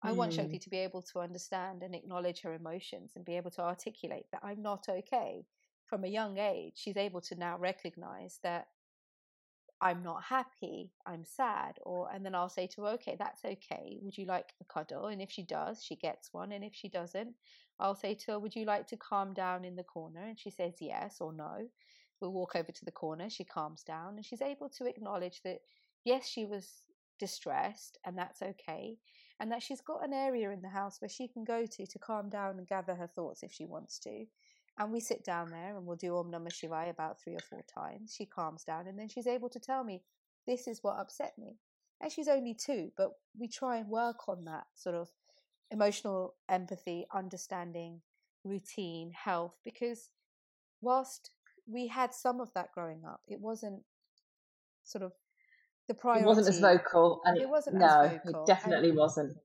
[0.03, 0.62] I want Shakti mm.
[0.62, 4.40] to be able to understand and acknowledge her emotions and be able to articulate that
[4.42, 5.44] I'm not okay
[5.92, 8.66] from a young age, she's able to now recognize that
[9.83, 13.99] I'm not happy, I'm sad, or and then I'll say to her, okay, that's okay.
[14.01, 15.09] Would you like a cuddle?
[15.09, 16.53] And if she does, she gets one.
[16.53, 17.35] And if she doesn't,
[17.80, 20.22] I'll say to her, would you like to calm down in the corner?
[20.22, 21.68] And she says yes or no.
[22.20, 25.59] We'll walk over to the corner, she calms down, and she's able to acknowledge that
[26.05, 26.68] yes, she was
[27.18, 28.99] distressed, and that's okay.
[29.41, 31.99] And that she's got an area in the house where she can go to to
[31.99, 34.26] calm down and gather her thoughts if she wants to.
[34.78, 37.62] And we sit down there and we'll do Om Namah Shivaya about three or four
[37.72, 38.14] times.
[38.16, 40.02] She calms down and then she's able to tell me,
[40.46, 41.58] this is what upset me.
[42.00, 45.08] And she's only two, but we try and work on that sort of
[45.70, 48.00] emotional empathy, understanding,
[48.44, 50.08] routine, health, because
[50.80, 51.30] whilst
[51.66, 53.82] we had some of that growing up, it wasn't
[54.84, 55.12] sort of
[55.86, 56.24] the priority.
[56.24, 57.20] It wasn't as vocal.
[57.24, 58.42] And it wasn't no, vocal.
[58.42, 59.36] it definitely and, wasn't.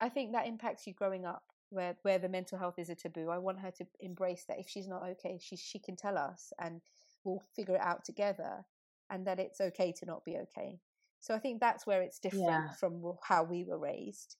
[0.00, 1.42] I think that impacts you growing up
[1.72, 3.30] where where the mental health is a taboo.
[3.30, 6.52] I want her to embrace that if she's not okay, she she can tell us
[6.60, 6.80] and
[7.24, 8.64] we'll figure it out together
[9.10, 10.78] and that it's okay to not be okay.
[11.20, 12.72] So I think that's where it's different yeah.
[12.78, 14.36] from how we were raised.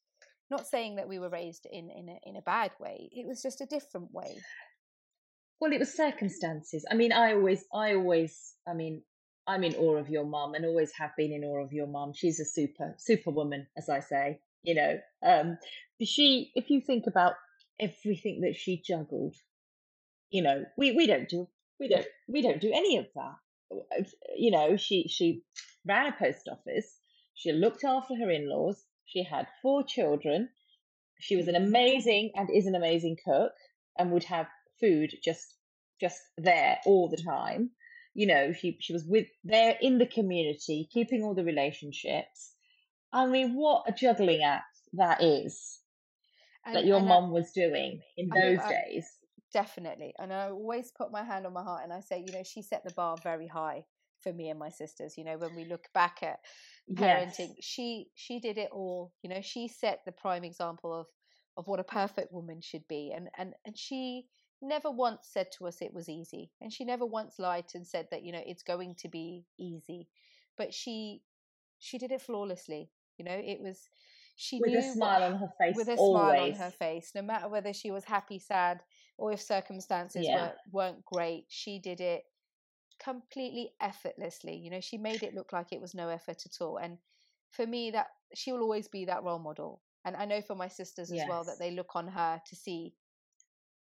[0.51, 3.09] Not saying that we were raised in in a, in a bad way.
[3.13, 4.37] It was just a different way.
[5.63, 6.85] Well, it was circumstances.
[6.91, 9.01] I mean, I always, I always, I mean,
[9.47, 12.13] I'm in awe of your mum and always have been in awe of your mum.
[12.15, 14.41] She's a super, super woman, as I say.
[14.65, 15.59] You know, um,
[16.05, 17.35] she, if you think about
[17.81, 19.37] everything that she juggled,
[20.31, 21.49] you know, we, we don't do,
[21.79, 24.07] we don't, we don't do any of that.
[24.37, 25.43] You know, she, she
[25.87, 26.99] ran a post office.
[27.35, 28.83] She looked after her in-laws.
[29.05, 30.49] She had four children.
[31.21, 33.53] She was an amazing and is an amazing cook
[33.99, 34.47] and would have
[34.81, 35.55] food just
[36.01, 37.71] just there all the time.
[38.15, 42.53] You know, she she was with there in the community, keeping all the relationships.
[43.13, 45.79] I mean, what a juggling act that is
[46.67, 49.07] and, that your mom was doing in those mean, days.
[49.53, 50.15] Definitely.
[50.19, 52.63] And I always put my hand on my heart and I say, you know, she
[52.63, 53.85] set the bar very high
[54.23, 55.19] for me and my sisters.
[55.19, 56.39] You know, when we look back at
[56.93, 57.57] parenting, yes.
[57.61, 59.13] she she did it all.
[59.23, 61.07] You know, she set the prime example of
[61.57, 63.13] of what a perfect woman should be.
[63.15, 64.27] And and and she
[64.63, 66.51] never once said to us it was easy.
[66.61, 70.09] And she never once lied and said that, you know, it's going to be easy.
[70.57, 71.23] But she
[71.79, 72.91] she did it flawlessly.
[73.19, 73.89] You know, it was
[74.37, 76.23] she with a smile on her face with a always.
[76.23, 78.81] smile on her face no matter whether she was happy sad
[79.19, 80.43] or if circumstances yeah.
[80.43, 82.23] were, weren't great she did it
[83.03, 86.79] completely effortlessly you know she made it look like it was no effort at all
[86.79, 86.99] and
[87.51, 90.69] for me that she will always be that role model and i know for my
[90.69, 91.29] sisters as yes.
[91.29, 92.95] well that they look on her to see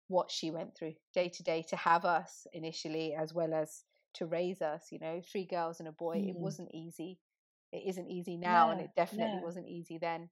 [0.09, 3.83] what she went through day to day to have us initially as well as
[4.15, 6.29] to raise us you know three girls and a boy mm.
[6.29, 7.19] it wasn't easy
[7.73, 9.43] it isn't easy now no, and it definitely no.
[9.43, 10.29] wasn't easy then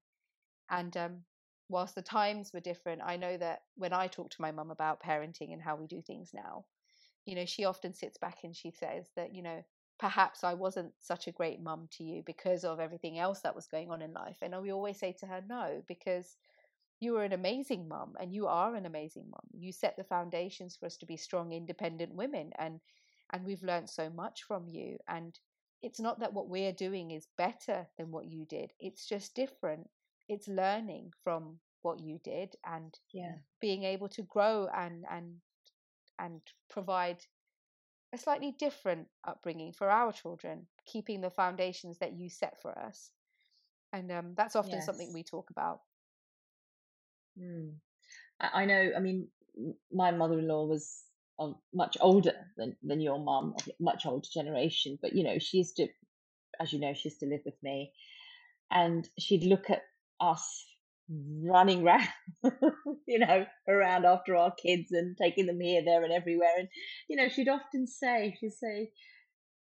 [0.71, 1.19] and um,
[1.69, 5.03] whilst the times were different i know that when i talk to my mum about
[5.03, 6.65] parenting and how we do things now
[7.27, 9.65] you know she often sits back and she says that you know
[9.99, 13.67] perhaps i wasn't such a great mum to you because of everything else that was
[13.67, 14.37] going on in life.
[14.43, 16.37] And we always say to her no because
[17.01, 19.47] you were an amazing mum and you are an amazing mum.
[19.53, 22.81] You set the foundations for us to be strong independent women and
[23.33, 24.99] and we've learned so much from you.
[25.09, 25.39] And
[25.83, 29.89] it's not that what we're doing is better than what you did it's just different
[30.29, 35.37] it's learning from what you did and yeah being able to grow and and
[36.19, 37.19] and provide
[38.13, 43.13] a slightly different upbringing for our children keeping the foundations that you set for us
[43.93, 44.87] and um, that's often yes.
[44.87, 45.81] something we talk about
[47.39, 47.75] Mm.
[48.41, 48.91] I, know.
[48.97, 49.29] I mean,
[49.93, 51.05] my mother-in-law was
[51.39, 54.99] um, much older than than your mum, much older generation.
[55.01, 55.89] But you know, she used to,
[56.61, 57.93] as you know, she used to live with me,
[58.71, 59.83] and she'd look at
[60.21, 60.67] us
[61.09, 62.09] running around,
[63.07, 66.53] you know, around after our kids and taking them here, there, and everywhere.
[66.59, 66.69] And
[67.09, 68.91] you know, she'd often say, she'd say,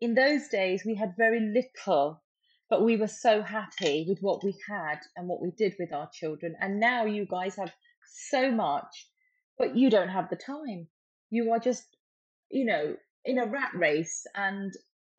[0.02, 2.22] in those days we had very little
[2.70, 6.10] but we were so happy with what we had and what we did with our
[6.12, 6.56] children.
[6.60, 7.72] And now you guys have
[8.30, 9.08] so much,
[9.58, 10.88] but you don't have the time.
[11.30, 11.86] You are just,
[12.50, 14.72] you know, in a rat race and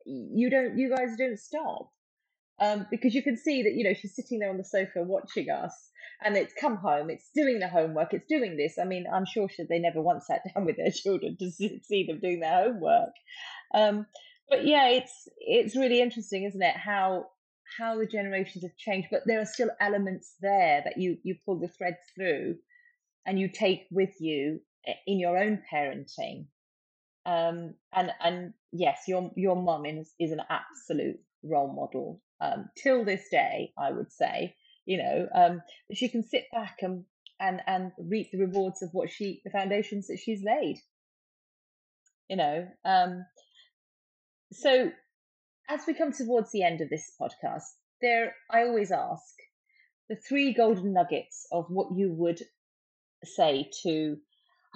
[0.05, 1.91] you don't, you guys don't stop.
[2.61, 5.49] Um, because you can see that, you know, she's sitting there on the sofa watching
[5.49, 5.89] us
[6.23, 8.77] and it's come home, it's doing the homework, it's doing this.
[8.79, 12.05] I mean, I'm sure she, they never once sat down with their children to see
[12.07, 13.13] them doing their homework.
[13.73, 14.05] Um,
[14.49, 16.75] but yeah, it's it's really interesting, isn't it?
[16.75, 17.27] How
[17.77, 21.59] how the generations have changed, but there are still elements there that you you pull
[21.59, 22.55] the thread through,
[23.25, 26.47] and you take with you eh, in your own parenting.
[27.25, 33.05] Um, and and yes, your your mum is is an absolute role model um, till
[33.05, 33.73] this day.
[33.77, 35.61] I would say, you know, um,
[35.93, 37.05] she can sit back and
[37.39, 40.77] and and reap the rewards of what she the foundations that she's laid.
[42.29, 43.25] You know, um,
[44.51, 44.91] so
[45.67, 47.63] as we come towards the end of this podcast,
[48.01, 49.35] there I always ask
[50.09, 52.41] the three golden nuggets of what you would
[53.23, 54.17] say to,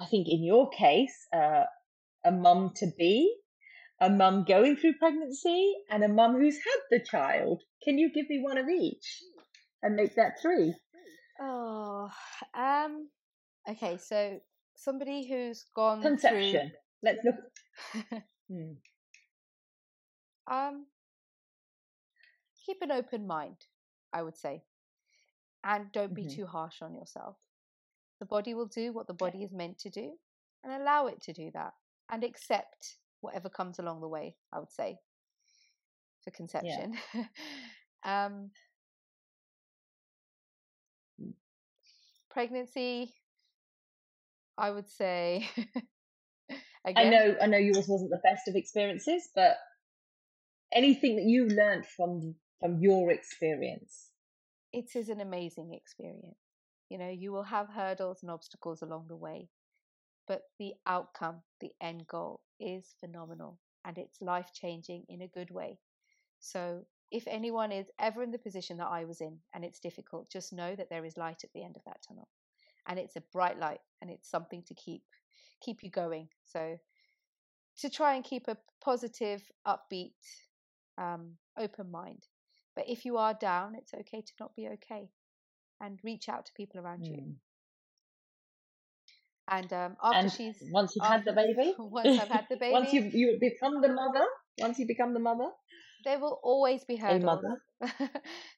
[0.00, 1.64] I think in your case, uh,
[2.24, 3.34] a mum to be,
[4.00, 7.62] a mum going through pregnancy, and a mum who's had the child.
[7.82, 9.22] Can you give me one of each
[9.82, 10.74] and make that three?
[11.40, 12.08] Oh,
[12.54, 13.08] um,
[13.68, 13.98] okay.
[13.98, 14.40] So
[14.76, 16.70] somebody who's gone conception.
[16.70, 16.70] Through...
[17.02, 18.22] Let's look.
[18.50, 18.72] hmm.
[20.52, 20.86] Um,
[22.66, 23.56] keep an open mind,
[24.12, 24.62] I would say,
[25.62, 26.36] and don't be mm-hmm.
[26.36, 27.36] too harsh on yourself.
[28.20, 30.12] The body will do what the body is meant to do,
[30.62, 31.72] and allow it to do that,
[32.10, 34.36] and accept whatever comes along the way.
[34.52, 34.98] I would say
[36.22, 36.94] for conception.
[37.14, 37.24] Yeah.
[38.04, 38.50] um,
[42.30, 43.14] pregnancy,
[44.56, 45.48] I would say.
[46.86, 49.56] I know, I know yours wasn't the best of experiences, but
[50.72, 54.10] anything that you learned from from your experience.
[54.72, 56.38] It is an amazing experience.
[56.90, 59.48] You know, you will have hurdles and obstacles along the way,
[60.26, 65.50] but the outcome, the end goal, is phenomenal and it's life changing in a good
[65.50, 65.78] way.
[66.40, 70.30] So, if anyone is ever in the position that I was in and it's difficult,
[70.30, 72.28] just know that there is light at the end of that tunnel.
[72.86, 75.02] And it's a bright light and it's something to keep
[75.60, 76.28] keep you going.
[76.44, 76.78] So
[77.78, 80.12] to try and keep a positive, upbeat,
[80.98, 82.26] um, open mind.
[82.76, 85.08] But if you are down, it's okay to not be okay
[85.80, 87.08] and reach out to people around mm.
[87.08, 87.34] you.
[89.48, 92.56] And um, after and she's once you've after, had the baby, once I've had the
[92.56, 94.26] baby, once you you become the mother,
[94.58, 95.50] once you become the mother,
[96.04, 97.42] there will always be hurdles.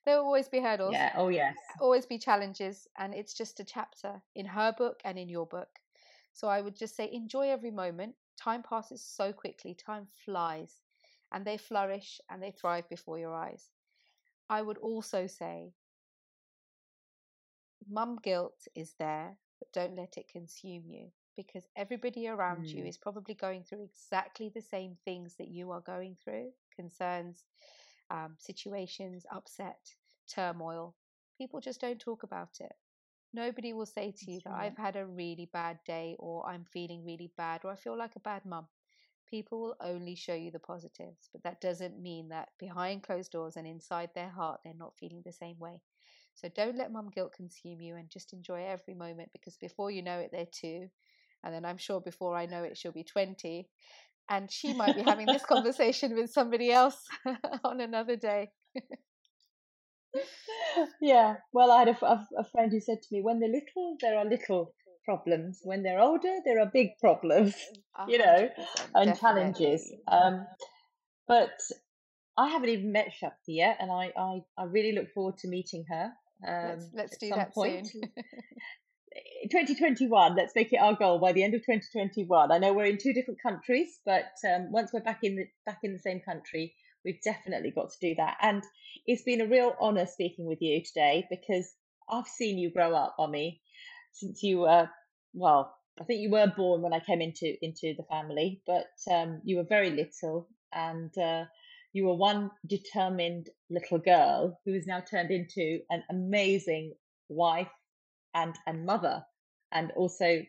[0.04, 0.96] there will always be hurdles.
[0.96, 1.12] Yeah.
[1.16, 1.54] Oh yes.
[1.80, 5.68] Always be challenges, and it's just a chapter in her book and in your book.
[6.32, 8.14] So I would just say enjoy every moment.
[8.36, 9.74] Time passes so quickly.
[9.74, 10.80] Time flies,
[11.32, 13.70] and they flourish and they thrive before your eyes.
[14.48, 15.72] I would also say,
[17.88, 22.74] mum guilt is there but don't let it consume you because everybody around mm.
[22.74, 27.44] you is probably going through exactly the same things that you are going through concerns,
[28.10, 29.78] um, situations, upset,
[30.32, 30.94] turmoil.
[31.38, 32.72] People just don't talk about it.
[33.34, 34.66] Nobody will say to you That's that right.
[34.66, 38.16] I've had a really bad day or I'm feeling really bad or I feel like
[38.16, 38.66] a bad mum.
[39.28, 43.56] People will only show you the positives, but that doesn't mean that behind closed doors
[43.56, 45.80] and inside their heart they're not feeling the same way.
[46.36, 50.02] So don't let mum guilt consume you and just enjoy every moment because before you
[50.02, 50.88] know it, they're two.
[51.42, 53.68] And then I'm sure before I know it, she'll be 20.
[54.28, 56.98] And she might be having this conversation with somebody else
[57.64, 58.50] on another day.
[61.00, 61.36] yeah.
[61.52, 64.18] Well, I had a, a, a friend who said to me, when they're little, there
[64.18, 64.74] are little
[65.06, 65.60] problems.
[65.62, 67.54] When they're older, there are big problems,
[68.08, 68.50] you know,
[68.94, 69.20] and definitely.
[69.20, 69.92] challenges.
[70.08, 70.46] Um,
[71.26, 71.58] but
[72.36, 75.84] I haven't even met Shakti yet, and I, I, I really look forward to meeting
[75.88, 76.12] her.
[76.46, 77.86] Um, let's, let's do that point.
[77.92, 78.02] soon.
[79.50, 82.98] 2021 let's make it our goal by the end of 2021 i know we're in
[82.98, 86.74] two different countries but um, once we're back in the back in the same country
[87.04, 88.62] we've definitely got to do that and
[89.06, 91.72] it's been a real honor speaking with you today because
[92.10, 93.60] i've seen you grow up Amee
[94.12, 94.88] since you were
[95.32, 99.40] well i think you were born when i came into into the family but um,
[99.44, 101.44] you were very little and uh,
[101.96, 106.92] you were one determined little girl who is now turned into an amazing
[107.28, 107.72] wife
[108.34, 109.22] and and mother
[109.72, 110.42] and also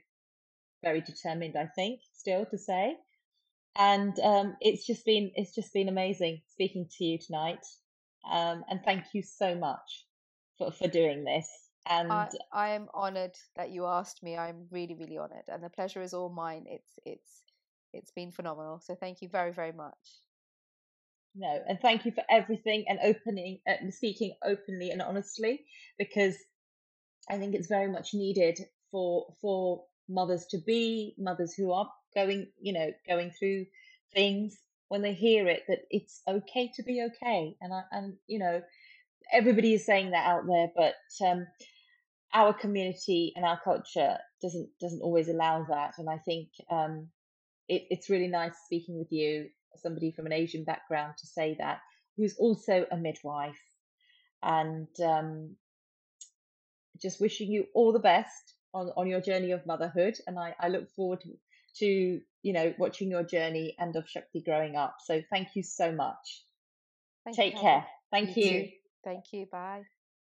[0.83, 2.95] very determined i think still to say.
[3.77, 7.65] And um, it's just been it's just been amazing speaking to you tonight.
[8.29, 10.05] Um, and thank you so much
[10.57, 11.47] for, for doing this.
[11.89, 14.35] And I, I am honored that you asked me.
[14.35, 16.65] I'm really really honored and the pleasure is all mine.
[16.67, 17.43] It's it's
[17.93, 18.81] it's been phenomenal.
[18.83, 19.95] So thank you very very much
[21.37, 25.65] no and thank you for everything and opening uh, speaking openly and honestly
[25.97, 26.35] because
[27.29, 28.59] i think it's very much needed
[28.91, 33.65] for for mothers to be mothers who are going you know going through
[34.13, 34.57] things
[34.89, 37.55] when they hear it that it's okay to be okay.
[37.61, 38.61] And I, and you know
[39.33, 41.45] everybody is saying that out there but um
[42.33, 45.93] our community and our culture doesn't doesn't always allow that.
[45.97, 47.09] And i think um
[47.67, 49.49] it, it's really nice speaking with you
[49.79, 51.79] somebody from an Asian background to say that,
[52.15, 53.61] who's also a midwife.
[54.43, 55.55] And um,
[57.01, 60.17] just wishing you all the best on, on your journey of motherhood.
[60.27, 61.29] And I, I look forward to,
[61.79, 64.97] to, you know, watching your journey and of Shakti growing up.
[65.05, 66.43] So thank you so much.
[67.23, 67.85] Thank Take you, care.
[68.11, 68.45] Thank you.
[68.45, 68.69] you.
[69.03, 69.47] Thank you.
[69.51, 69.83] Bye.